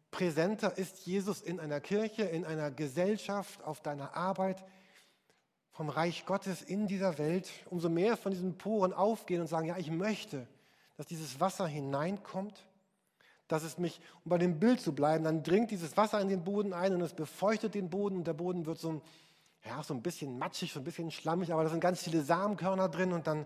präsenter 0.10 0.78
ist 0.78 1.06
Jesus 1.06 1.42
in 1.42 1.60
einer 1.60 1.80
Kirche, 1.80 2.24
in 2.24 2.46
einer 2.46 2.72
Gesellschaft, 2.72 3.64
auf 3.64 3.82
deiner 3.82 4.16
Arbeit, 4.16 4.64
vom 5.72 5.90
Reich 5.90 6.26
Gottes 6.26 6.62
in 6.62 6.88
dieser 6.88 7.18
Welt, 7.18 7.52
umso 7.70 7.90
mehr 7.90 8.18
von 8.18 8.32
diesen 8.32 8.58
Poren 8.58 8.94
aufgehen 8.94 9.42
und 9.42 9.48
sagen, 9.48 9.68
ja, 9.68 9.78
ich 9.78 9.92
möchte, 9.92 10.48
dass 10.98 11.08
dieses 11.08 11.40
Wasser 11.40 11.68
hineinkommt, 11.68 12.66
dass 13.48 13.64
es 13.64 13.78
mich, 13.78 14.00
um 14.24 14.30
bei 14.30 14.38
dem 14.38 14.60
Bild 14.60 14.82
zu 14.82 14.94
bleiben, 14.94 15.24
dann 15.24 15.44
dringt 15.44 15.72
dieses 15.72 15.98
Wasser 15.98 16.20
in 16.22 16.30
den 16.30 16.44
Boden 16.44 16.74
ein 16.74 16.94
und 16.94 17.02
es 17.02 17.14
befeuchtet 17.14 17.76
den 17.76 17.90
Boden 17.90 18.18
und 18.18 18.28
der 18.28 18.34
Boden 18.34 18.66
wird 18.66 18.80
so, 18.80 19.02
ja, 19.66 19.84
so 19.84 19.94
ein 19.94 20.02
bisschen 20.02 20.38
matschig, 20.38 20.74
so 20.74 20.80
ein 20.80 20.84
bisschen 20.84 21.12
schlammig, 21.12 21.54
aber 21.54 21.64
da 21.64 21.70
sind 21.70 21.80
ganz 21.80 22.04
viele 22.04 22.22
Samenkörner 22.22 22.90
drin 22.90 23.14
und 23.14 23.28
dann 23.28 23.46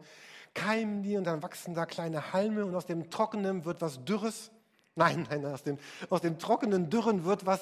keimen 0.54 1.04
die 1.04 1.18
und 1.18 1.26
dann 1.26 1.44
wachsen 1.44 1.74
da 1.74 1.86
kleine 1.86 2.34
Halme 2.34 2.66
und 2.66 2.76
aus 2.76 2.86
dem 2.86 3.10
Trockenen 3.10 3.66
wird 3.66 3.82
was 3.82 4.04
Dürres. 4.04 4.52
Nein, 4.96 5.28
nein, 5.30 5.46
aus 5.46 5.64
dem, 5.64 5.78
aus 6.10 6.22
dem 6.22 6.40
trockenen 6.40 6.90
Dürren 6.90 7.24
wird 7.24 7.46
was, 7.46 7.62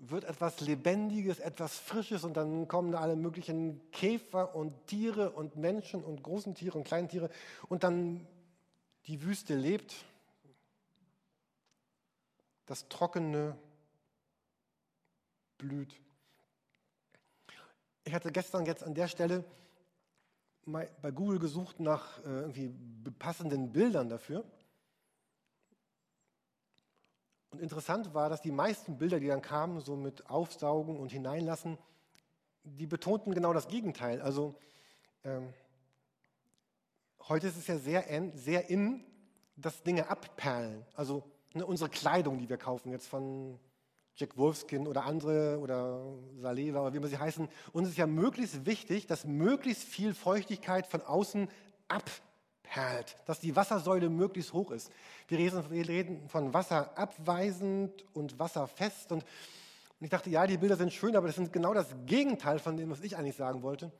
wird 0.00 0.24
etwas 0.24 0.60
Lebendiges, 0.60 1.38
etwas 1.38 1.78
Frisches 1.78 2.24
und 2.24 2.36
dann 2.36 2.68
kommen 2.68 2.92
da 2.92 3.00
alle 3.00 3.16
möglichen 3.16 3.80
Käfer 3.92 4.54
und 4.54 4.86
Tiere 4.86 5.30
und 5.30 5.56
Menschen 5.56 6.02
und 6.02 6.22
großen 6.22 6.54
Tiere 6.54 6.78
und 6.78 6.84
kleinen 6.84 7.08
Tiere 7.08 7.30
und 7.68 7.84
dann 7.84 8.26
die 9.06 9.22
Wüste 9.22 9.54
lebt. 9.54 9.94
Das 12.64 12.88
Trockene 12.88 13.56
blüht. 15.58 15.94
Ich 18.04 18.14
hatte 18.14 18.32
gestern 18.32 18.64
jetzt 18.64 18.82
an 18.82 18.94
der 18.94 19.08
Stelle 19.08 19.44
bei 20.64 21.10
Google 21.10 21.38
gesucht 21.38 21.80
nach 21.80 22.18
äh, 22.24 22.28
irgendwie 22.28 22.72
passenden 23.18 23.72
Bildern 23.72 24.08
dafür. 24.08 24.44
Und 27.50 27.60
interessant 27.60 28.14
war, 28.14 28.28
dass 28.28 28.42
die 28.42 28.52
meisten 28.52 28.96
Bilder, 28.96 29.18
die 29.18 29.26
dann 29.26 29.42
kamen, 29.42 29.80
so 29.80 29.96
mit 29.96 30.28
Aufsaugen 30.30 30.98
und 30.98 31.10
Hineinlassen, 31.10 31.78
die 32.62 32.86
betonten 32.86 33.34
genau 33.34 33.52
das 33.52 33.68
Gegenteil. 33.68 34.20
Also 34.20 34.54
ähm, 35.24 35.52
heute 37.28 37.48
ist 37.48 37.56
es 37.56 37.66
ja 37.66 37.78
sehr, 37.78 38.04
sehr 38.34 38.70
in, 38.70 39.04
dass 39.56 39.82
Dinge 39.82 40.08
abperlen. 40.08 40.84
Also 40.94 41.24
ne, 41.54 41.66
unsere 41.66 41.90
Kleidung, 41.90 42.38
die 42.38 42.48
wir 42.48 42.56
kaufen, 42.56 42.92
jetzt 42.92 43.08
von 43.08 43.58
Jack 44.14 44.36
Wolfskin 44.36 44.86
oder 44.86 45.04
andere 45.04 45.58
oder 45.58 46.02
Saleva 46.36 46.82
oder 46.82 46.92
wie 46.92 46.98
immer 46.98 47.08
sie 47.08 47.18
heißen, 47.18 47.48
uns 47.72 47.88
ist 47.88 47.98
ja 47.98 48.06
möglichst 48.06 48.66
wichtig, 48.66 49.06
dass 49.06 49.24
möglichst 49.24 49.84
viel 49.84 50.14
Feuchtigkeit 50.14 50.86
von 50.86 51.02
außen 51.02 51.48
abperlt, 51.88 52.29
dass 53.26 53.40
die 53.40 53.56
Wassersäule 53.56 54.08
möglichst 54.08 54.52
hoch 54.52 54.70
ist. 54.70 54.90
Wir 55.28 55.38
reden 55.38 56.28
von 56.28 56.54
Wasser 56.54 56.96
abweisend 56.96 58.04
und 58.14 58.38
wasserfest 58.38 59.12
und, 59.12 59.22
und 59.22 60.04
ich 60.04 60.10
dachte, 60.10 60.30
ja, 60.30 60.46
die 60.46 60.56
Bilder 60.56 60.76
sind 60.76 60.92
schön, 60.92 61.16
aber 61.16 61.26
das 61.26 61.36
sind 61.36 61.52
genau 61.52 61.74
das 61.74 61.88
Gegenteil 62.06 62.58
von 62.58 62.76
dem, 62.76 62.90
was 62.90 63.00
ich 63.02 63.16
eigentlich 63.16 63.36
sagen 63.36 63.62
wollte. 63.62 63.92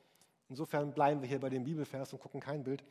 Insofern 0.48 0.92
bleiben 0.92 1.20
wir 1.20 1.28
hier 1.28 1.40
bei 1.40 1.48
dem 1.48 1.64
Bibelvers 1.64 2.12
und 2.12 2.20
gucken 2.20 2.40
kein 2.40 2.64
Bild. 2.64 2.82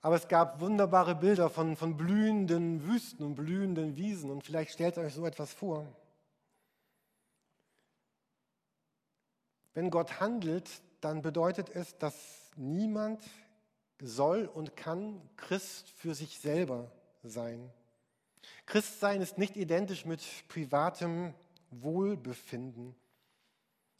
Aber 0.00 0.14
es 0.14 0.28
gab 0.28 0.60
wunderbare 0.60 1.14
Bilder 1.14 1.50
von, 1.50 1.76
von 1.76 1.96
blühenden 1.96 2.86
Wüsten 2.86 3.24
und 3.24 3.34
blühenden 3.34 3.96
Wiesen 3.96 4.30
und 4.30 4.44
vielleicht 4.44 4.72
stellt 4.72 4.96
euch 4.96 5.12
so 5.12 5.26
etwas 5.26 5.52
vor. 5.52 5.86
Wenn 9.74 9.90
Gott 9.90 10.20
handelt, 10.20 10.70
dann 11.00 11.22
bedeutet 11.22 11.70
es, 11.70 11.96
dass 11.98 12.14
niemand 12.56 13.22
soll 14.00 14.46
und 14.46 14.76
kann 14.76 15.20
Christ 15.36 15.90
für 15.90 16.14
sich 16.14 16.38
selber 16.38 16.90
sein. 17.22 17.70
Christsein 18.66 19.20
ist 19.20 19.38
nicht 19.38 19.56
identisch 19.56 20.04
mit 20.04 20.22
privatem 20.48 21.34
Wohlbefinden, 21.70 22.94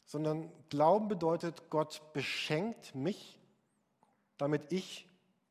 sondern 0.05 0.51
Glauben 0.69 1.07
bedeutet, 1.07 1.69
Gott 1.69 2.13
beschenkt 2.13 2.95
mich, 2.95 3.39
damit 4.37 4.71
ich 4.71 5.07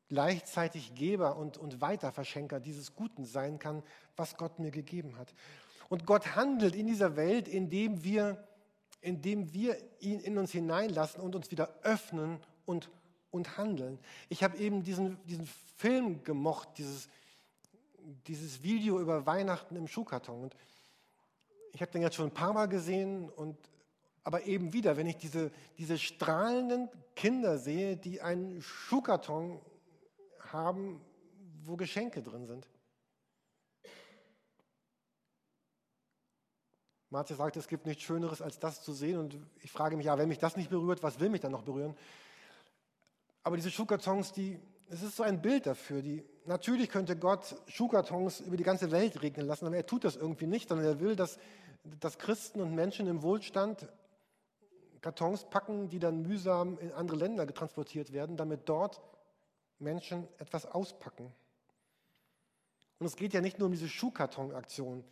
gleichzeitig 0.07 0.95
Geber 0.95 1.37
und, 1.37 1.57
und 1.57 1.81
Weiterverschenker 1.81 2.59
dieses 2.59 2.95
Guten 2.95 3.25
sein 3.25 3.59
kann, 3.59 3.83
was 4.15 4.37
Gott 4.37 4.59
mir 4.59 4.71
gegeben 4.71 5.17
hat. 5.17 5.33
Und 5.87 6.05
Gott 6.05 6.35
handelt 6.35 6.75
in 6.75 6.87
dieser 6.87 7.15
Welt, 7.15 7.47
indem 7.47 8.03
wir 8.03 8.43
indem 9.01 9.53
wir 9.53 9.77
ihn 9.99 10.19
in 10.19 10.37
uns 10.37 10.51
hineinlassen 10.51 11.21
und 11.21 11.35
uns 11.35 11.51
wieder 11.51 11.73
öffnen 11.83 12.39
und, 12.65 12.89
und 13.31 13.57
handeln. 13.57 13.99
Ich 14.29 14.43
habe 14.43 14.57
eben 14.57 14.83
diesen, 14.83 15.23
diesen 15.25 15.47
Film 15.77 16.23
gemocht, 16.23 16.69
dieses, 16.77 17.09
dieses 18.27 18.63
Video 18.63 18.99
über 18.99 19.25
Weihnachten 19.25 19.75
im 19.75 19.87
Schuhkarton. 19.87 20.43
Und 20.43 20.55
ich 21.73 21.81
habe 21.81 21.91
den 21.91 22.01
jetzt 22.01 22.15
schon 22.15 22.27
ein 22.27 22.33
paar 22.33 22.53
Mal 22.53 22.67
gesehen, 22.67 23.29
und, 23.29 23.57
aber 24.23 24.43
eben 24.43 24.73
wieder, 24.73 24.97
wenn 24.97 25.07
ich 25.07 25.17
diese, 25.17 25.51
diese 25.77 25.97
strahlenden 25.97 26.89
Kinder 27.15 27.57
sehe, 27.57 27.97
die 27.97 28.21
einen 28.21 28.61
Schuhkarton 28.61 29.59
haben, 30.51 31.01
wo 31.63 31.75
Geschenke 31.75 32.21
drin 32.21 32.47
sind. 32.47 32.67
Martin 37.11 37.35
sagt, 37.35 37.57
es 37.57 37.67
gibt 37.67 37.87
nichts 37.87 38.03
Schöneres, 38.03 38.41
als 38.41 38.59
das 38.59 38.83
zu 38.83 38.93
sehen. 38.93 39.17
Und 39.17 39.37
ich 39.63 39.71
frage 39.71 39.97
mich, 39.97 40.05
ja, 40.05 40.17
wenn 40.17 40.29
mich 40.29 40.37
das 40.37 40.55
nicht 40.55 40.69
berührt, 40.69 41.01
was 41.01 41.19
will 41.19 41.29
mich 41.29 41.41
dann 41.41 41.51
noch 41.51 41.63
berühren? 41.63 41.95
Aber 43.49 43.57
diese 43.57 43.71
Schuhkartons, 43.71 44.31
die, 44.31 44.59
es 44.91 45.01
ist 45.01 45.15
so 45.15 45.23
ein 45.23 45.41
Bild 45.41 45.65
dafür. 45.65 46.03
Die, 46.03 46.23
natürlich 46.45 46.87
könnte 46.87 47.17
Gott 47.17 47.55
Schuhkartons 47.65 48.41
über 48.41 48.57
die 48.57 48.63
ganze 48.63 48.91
Welt 48.91 49.23
regnen 49.23 49.47
lassen, 49.47 49.65
aber 49.65 49.75
er 49.75 49.87
tut 49.87 50.03
das 50.03 50.17
irgendwie 50.17 50.45
nicht, 50.45 50.69
sondern 50.69 50.85
er 50.85 50.99
will, 50.99 51.15
dass, 51.15 51.39
dass 51.99 52.19
Christen 52.19 52.61
und 52.61 52.75
Menschen 52.75 53.07
im 53.07 53.23
Wohlstand 53.23 53.91
Kartons 55.01 55.49
packen, 55.49 55.89
die 55.89 55.97
dann 55.97 56.21
mühsam 56.21 56.77
in 56.77 56.91
andere 56.91 57.17
Länder 57.17 57.47
getransportiert 57.47 58.13
werden, 58.13 58.37
damit 58.37 58.69
dort 58.69 59.01
Menschen 59.79 60.27
etwas 60.37 60.67
auspacken. 60.67 61.33
Und 62.99 63.07
es 63.07 63.15
geht 63.15 63.33
ja 63.33 63.41
nicht 63.41 63.57
nur 63.57 63.65
um 63.65 63.71
diese 63.71 63.89
Schuhkarton-Aktion. 63.89 65.03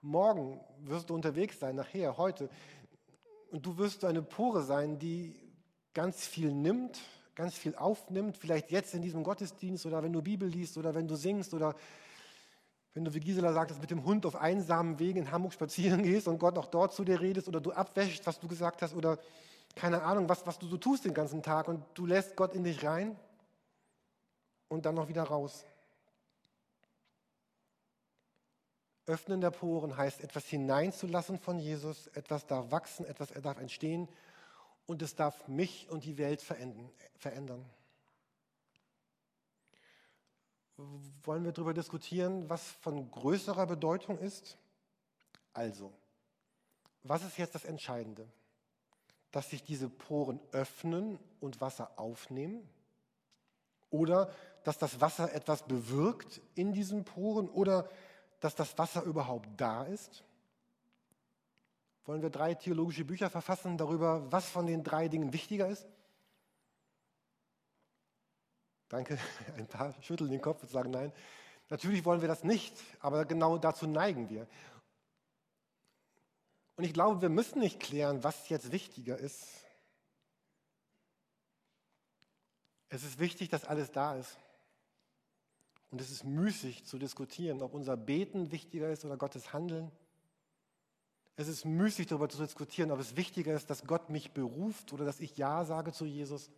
Morgen 0.00 0.60
wirst 0.80 1.10
du 1.10 1.14
unterwegs 1.14 1.60
sein, 1.60 1.76
nachher, 1.76 2.18
heute. 2.18 2.50
Und 3.52 3.64
du 3.64 3.78
wirst 3.78 4.04
eine 4.04 4.20
Pore 4.20 4.64
sein, 4.64 4.98
die 4.98 5.43
ganz 5.94 6.26
viel 6.26 6.52
nimmt, 6.52 7.00
ganz 7.34 7.54
viel 7.54 7.74
aufnimmt, 7.76 8.36
vielleicht 8.36 8.70
jetzt 8.70 8.94
in 8.94 9.02
diesem 9.02 9.22
Gottesdienst 9.22 9.86
oder 9.86 10.02
wenn 10.02 10.12
du 10.12 10.20
Bibel 10.20 10.48
liest 10.48 10.76
oder 10.76 10.94
wenn 10.94 11.08
du 11.08 11.14
singst 11.14 11.54
oder 11.54 11.74
wenn 12.92 13.04
du, 13.04 13.14
wie 13.14 13.20
Gisela 13.20 13.52
sagt, 13.52 13.80
mit 13.80 13.90
dem 13.90 14.04
Hund 14.04 14.26
auf 14.26 14.36
einsamen 14.36 14.98
Wegen 14.98 15.20
in 15.20 15.30
Hamburg 15.30 15.52
spazieren 15.52 16.02
gehst 16.04 16.28
und 16.28 16.38
Gott 16.38 16.58
auch 16.58 16.66
dort 16.66 16.92
zu 16.92 17.04
dir 17.04 17.20
redest 17.20 17.48
oder 17.48 17.60
du 17.60 17.72
abwäschst, 17.72 18.26
was 18.26 18.38
du 18.38 18.48
gesagt 18.48 18.82
hast 18.82 18.94
oder 18.94 19.18
keine 19.74 20.02
Ahnung, 20.02 20.28
was, 20.28 20.46
was 20.46 20.58
du 20.58 20.66
so 20.66 20.76
tust 20.76 21.04
den 21.04 21.14
ganzen 21.14 21.42
Tag 21.42 21.66
und 21.68 21.82
du 21.94 22.06
lässt 22.06 22.36
Gott 22.36 22.54
in 22.54 22.62
dich 22.62 22.84
rein 22.84 23.16
und 24.68 24.86
dann 24.86 24.94
noch 24.94 25.08
wieder 25.08 25.24
raus. 25.24 25.64
Öffnen 29.06 29.40
der 29.40 29.50
Poren 29.50 29.96
heißt, 29.96 30.22
etwas 30.22 30.46
hineinzulassen 30.46 31.38
von 31.38 31.58
Jesus, 31.58 32.06
etwas 32.08 32.46
darf 32.46 32.70
wachsen, 32.70 33.04
etwas 33.04 33.32
darf 33.32 33.58
entstehen 33.58 34.08
und 34.86 35.02
es 35.02 35.14
darf 35.14 35.48
mich 35.48 35.88
und 35.90 36.04
die 36.04 36.18
Welt 36.18 36.42
verändern. 36.42 37.64
Wollen 40.76 41.44
wir 41.44 41.52
darüber 41.52 41.72
diskutieren, 41.72 42.48
was 42.48 42.62
von 42.62 43.10
größerer 43.10 43.66
Bedeutung 43.66 44.18
ist? 44.18 44.58
Also, 45.52 45.92
was 47.04 47.22
ist 47.22 47.38
jetzt 47.38 47.54
das 47.54 47.64
Entscheidende? 47.64 48.26
Dass 49.30 49.50
sich 49.50 49.62
diese 49.62 49.88
Poren 49.88 50.40
öffnen 50.52 51.18
und 51.40 51.60
Wasser 51.60 51.92
aufnehmen? 51.96 52.68
Oder 53.90 54.32
dass 54.64 54.78
das 54.78 55.00
Wasser 55.00 55.32
etwas 55.32 55.62
bewirkt 55.62 56.40
in 56.56 56.72
diesen 56.72 57.04
Poren? 57.04 57.48
Oder 57.48 57.88
dass 58.40 58.56
das 58.56 58.76
Wasser 58.76 59.02
überhaupt 59.04 59.48
da 59.56 59.84
ist? 59.84 60.24
Wollen 62.04 62.22
wir 62.22 62.30
drei 62.30 62.54
theologische 62.54 63.04
Bücher 63.04 63.30
verfassen 63.30 63.78
darüber, 63.78 64.30
was 64.30 64.48
von 64.48 64.66
den 64.66 64.84
drei 64.84 65.08
Dingen 65.08 65.32
wichtiger 65.32 65.68
ist? 65.68 65.86
Danke, 68.88 69.18
ein 69.56 69.66
paar 69.66 69.94
schütteln 70.02 70.30
den 70.30 70.42
Kopf 70.42 70.62
und 70.62 70.68
sagen 70.68 70.90
nein. 70.90 71.12
Natürlich 71.70 72.04
wollen 72.04 72.20
wir 72.20 72.28
das 72.28 72.44
nicht, 72.44 72.76
aber 73.00 73.24
genau 73.24 73.56
dazu 73.56 73.86
neigen 73.86 74.28
wir. 74.28 74.46
Und 76.76 76.84
ich 76.84 76.92
glaube, 76.92 77.22
wir 77.22 77.28
müssen 77.28 77.60
nicht 77.60 77.80
klären, 77.80 78.22
was 78.22 78.48
jetzt 78.48 78.70
wichtiger 78.70 79.16
ist. 79.16 79.48
Es 82.88 83.02
ist 83.02 83.18
wichtig, 83.18 83.48
dass 83.48 83.64
alles 83.64 83.92
da 83.92 84.16
ist. 84.16 84.36
Und 85.90 86.00
es 86.00 86.10
ist 86.10 86.24
müßig 86.24 86.84
zu 86.84 86.98
diskutieren, 86.98 87.62
ob 87.62 87.72
unser 87.72 87.96
Beten 87.96 88.50
wichtiger 88.50 88.90
ist 88.90 89.04
oder 89.04 89.16
Gottes 89.16 89.52
Handeln. 89.52 89.90
Es 91.36 91.48
ist 91.48 91.64
müßig 91.64 92.06
darüber 92.06 92.28
zu 92.28 92.38
diskutieren, 92.38 92.92
ob 92.92 93.00
es 93.00 93.16
wichtiger 93.16 93.54
ist, 93.54 93.68
dass 93.68 93.86
Gott 93.86 94.08
mich 94.08 94.32
beruft 94.32 94.92
oder 94.92 95.04
dass 95.04 95.20
ich 95.20 95.36
Ja 95.36 95.64
sage 95.64 95.92
zu 95.92 96.04
Jesus. 96.04 96.50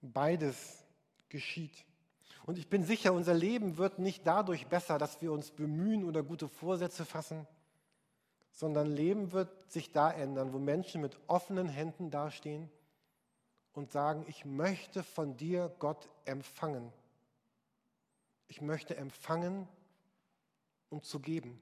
Beides 0.00 0.84
geschieht. 1.28 1.84
Und 2.46 2.58
ich 2.58 2.68
bin 2.68 2.84
sicher, 2.84 3.12
unser 3.12 3.34
Leben 3.34 3.78
wird 3.78 3.98
nicht 3.98 4.26
dadurch 4.26 4.66
besser, 4.66 4.98
dass 4.98 5.20
wir 5.22 5.32
uns 5.32 5.50
bemühen 5.50 6.04
oder 6.04 6.22
gute 6.22 6.48
Vorsätze 6.48 7.04
fassen, 7.04 7.46
sondern 8.52 8.86
Leben 8.86 9.32
wird 9.32 9.50
sich 9.70 9.90
da 9.90 10.12
ändern, 10.12 10.52
wo 10.52 10.58
Menschen 10.58 11.00
mit 11.00 11.18
offenen 11.26 11.68
Händen 11.68 12.10
dastehen 12.10 12.70
und 13.72 13.90
sagen, 13.90 14.24
ich 14.28 14.44
möchte 14.44 15.02
von 15.02 15.36
dir, 15.36 15.74
Gott, 15.80 16.08
empfangen. 16.24 16.92
Ich 18.46 18.60
möchte 18.60 18.96
empfangen, 18.96 19.66
um 20.90 21.02
zu 21.02 21.18
geben. 21.18 21.60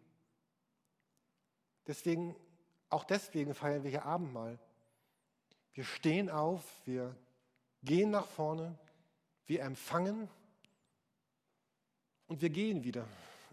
Deswegen, 1.86 2.36
auch 2.88 3.04
deswegen 3.04 3.54
feiern 3.54 3.82
wir 3.82 3.90
hier 3.90 4.04
Abendmahl. 4.04 4.58
Wir 5.74 5.84
stehen 5.84 6.30
auf, 6.30 6.62
wir 6.84 7.16
gehen 7.82 8.10
nach 8.10 8.26
vorne, 8.26 8.78
wir 9.46 9.62
empfangen 9.62 10.28
und 12.28 12.40
wir 12.40 12.50
gehen 12.50 12.84
wieder, 12.84 13.06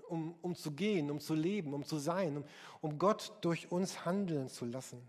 um, 0.10 0.36
um 0.42 0.56
zu 0.56 0.72
gehen, 0.72 1.10
um 1.10 1.20
zu 1.20 1.34
leben, 1.34 1.74
um 1.74 1.84
zu 1.86 1.98
sein, 1.98 2.38
um, 2.38 2.44
um 2.82 3.00
Gott 3.00 3.34
durch 3.42 3.72
uns 3.72 4.06
handeln 4.06 4.50
zu 4.50 4.66
lassen. 4.66 5.02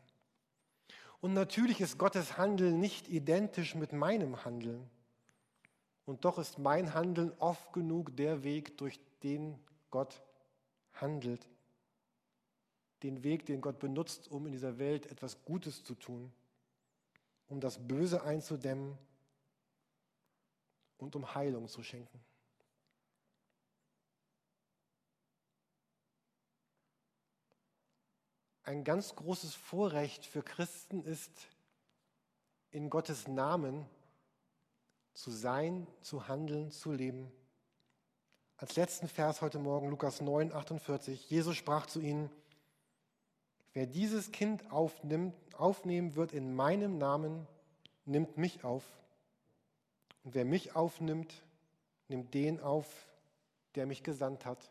Und 1.20 1.34
natürlich 1.34 1.80
ist 1.80 1.98
Gottes 1.98 2.38
Handeln 2.38 2.80
nicht 2.80 3.08
identisch 3.08 3.74
mit 3.74 3.92
meinem 3.92 4.44
Handeln. 4.44 4.88
Und 6.06 6.24
doch 6.24 6.38
ist 6.38 6.58
mein 6.58 6.94
Handeln 6.94 7.32
oft 7.38 7.72
genug 7.72 8.16
der 8.16 8.42
Weg, 8.42 8.78
durch 8.78 8.98
den 9.22 9.58
Gott 9.90 10.22
handelt. 10.94 11.46
Den 13.02 13.22
Weg, 13.22 13.46
den 13.46 13.60
Gott 13.60 13.78
benutzt, 13.78 14.30
um 14.30 14.46
in 14.46 14.52
dieser 14.52 14.78
Welt 14.78 15.06
etwas 15.06 15.44
Gutes 15.44 15.84
zu 15.84 15.94
tun, 15.94 16.32
um 17.48 17.60
das 17.60 17.86
Böse 17.86 18.22
einzudämmen 18.22 18.98
und 20.98 21.16
um 21.16 21.34
Heilung 21.34 21.68
zu 21.68 21.82
schenken. 21.82 22.20
Ein 28.62 28.84
ganz 28.84 29.16
großes 29.16 29.54
Vorrecht 29.54 30.26
für 30.26 30.42
Christen 30.42 31.02
ist, 31.02 31.32
in 32.70 32.88
Gottes 32.88 33.26
Namen 33.26 33.84
zu 35.14 35.30
sein, 35.30 35.86
zu 36.02 36.28
handeln, 36.28 36.70
zu 36.70 36.92
leben. 36.92 37.32
Als 38.56 38.76
letzten 38.76 39.08
Vers 39.08 39.40
heute 39.40 39.58
Morgen, 39.58 39.88
Lukas 39.88 40.20
9, 40.20 40.52
48, 40.52 41.30
Jesus 41.30 41.56
sprach 41.56 41.86
zu 41.86 42.00
ihnen, 42.00 42.30
wer 43.72 43.86
dieses 43.86 44.32
Kind 44.32 44.70
aufnimmt, 44.70 45.34
aufnehmen 45.54 46.16
wird 46.16 46.32
in 46.32 46.54
meinem 46.54 46.98
Namen, 46.98 47.46
nimmt 48.04 48.36
mich 48.36 48.64
auf. 48.64 48.84
Und 50.24 50.34
wer 50.34 50.44
mich 50.44 50.74
aufnimmt, 50.74 51.42
nimmt 52.08 52.34
den 52.34 52.60
auf, 52.60 52.86
der 53.74 53.86
mich 53.86 54.02
gesandt 54.02 54.44
hat, 54.44 54.70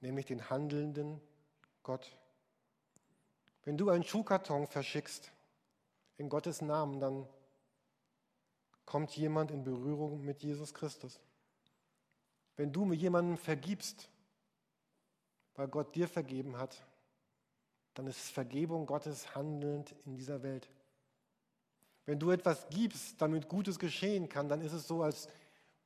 nämlich 0.00 0.26
den 0.26 0.48
handelnden 0.48 1.20
Gott. 1.82 2.16
Wenn 3.64 3.76
du 3.76 3.90
einen 3.90 4.04
Schuhkarton 4.04 4.66
verschickst 4.66 5.32
in 6.16 6.28
Gottes 6.28 6.62
Namen, 6.62 7.00
dann 7.00 7.26
kommt 8.86 9.16
jemand 9.16 9.50
in 9.50 9.64
Berührung 9.64 10.24
mit 10.24 10.42
Jesus 10.42 10.72
Christus. 10.74 11.20
Wenn 12.56 12.72
du 12.72 12.92
jemandem 12.92 13.36
vergibst, 13.36 14.08
weil 15.54 15.68
Gott 15.68 15.94
dir 15.94 16.08
vergeben 16.08 16.56
hat, 16.56 16.82
dann 17.94 18.06
ist 18.06 18.30
Vergebung 18.30 18.86
Gottes 18.86 19.34
handelnd 19.34 19.94
in 20.04 20.14
dieser 20.14 20.42
Welt. 20.42 20.68
Wenn 22.06 22.18
du 22.18 22.30
etwas 22.30 22.68
gibst, 22.70 23.20
damit 23.20 23.48
Gutes 23.48 23.78
geschehen 23.78 24.28
kann, 24.28 24.48
dann 24.48 24.60
ist 24.60 24.72
es 24.72 24.86
so, 24.86 25.02
als 25.02 25.28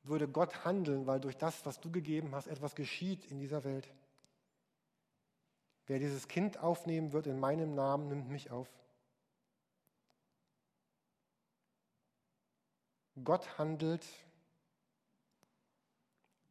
würde 0.02 0.28
Gott 0.28 0.64
handeln, 0.64 1.06
weil 1.06 1.20
durch 1.20 1.36
das, 1.36 1.64
was 1.66 1.80
du 1.80 1.90
gegeben 1.90 2.34
hast, 2.34 2.46
etwas 2.46 2.74
geschieht 2.74 3.24
in 3.30 3.38
dieser 3.38 3.64
Welt. 3.64 3.88
Wer 5.86 5.98
dieses 5.98 6.28
Kind 6.28 6.58
aufnehmen 6.58 7.12
wird 7.12 7.26
in 7.26 7.38
meinem 7.38 7.74
Namen, 7.74 8.08
nimmt 8.08 8.28
mich 8.28 8.50
auf. 8.50 8.68
Gott 13.22 13.58
handelt, 13.58 14.04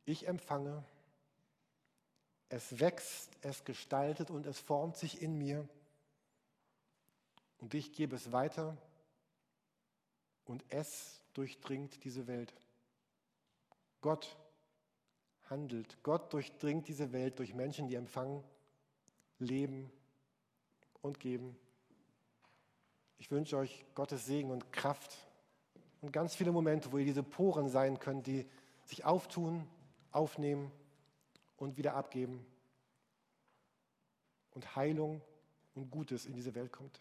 ich 0.05 0.27
empfange, 0.27 0.83
es 2.53 2.79
wächst, 2.79 3.31
es 3.41 3.65
gestaltet 3.65 4.29
und 4.29 4.45
es 4.45 4.59
formt 4.59 4.95
sich 4.95 5.23
in 5.23 5.39
mir 5.39 5.67
und 7.57 7.73
ich 7.73 7.93
gebe 7.93 8.15
es 8.15 8.31
weiter 8.31 8.77
und 10.45 10.63
es 10.69 11.19
durchdringt 11.33 12.03
diese 12.03 12.27
Welt. 12.27 12.53
Gott 14.01 14.37
handelt. 15.49 15.97
Gott 16.03 16.31
durchdringt 16.31 16.87
diese 16.87 17.11
Welt 17.11 17.39
durch 17.39 17.55
Menschen, 17.55 17.87
die 17.87 17.95
empfangen, 17.95 18.43
leben 19.39 19.91
und 21.01 21.19
geben. 21.19 21.57
Ich 23.17 23.31
wünsche 23.31 23.57
euch 23.57 23.83
Gottes 23.95 24.27
Segen 24.27 24.51
und 24.51 24.71
Kraft 24.71 25.17
und 26.01 26.13
ganz 26.13 26.35
viele 26.35 26.51
Momente, 26.51 26.91
wo 26.91 26.99
ihr 26.99 27.05
diese 27.05 27.23
Poren 27.23 27.67
sein 27.67 27.97
könnt, 27.97 28.27
die 28.27 28.45
sich 28.85 29.05
auftun, 29.05 29.67
aufnehmen 30.11 30.71
und 31.63 31.77
wieder 31.77 31.95
abgeben 31.95 32.45
und 34.51 34.75
Heilung 34.75 35.21
und 35.73 35.89
Gutes 35.89 36.25
in 36.25 36.33
diese 36.33 36.53
Welt 36.55 36.71
kommt. 36.71 36.99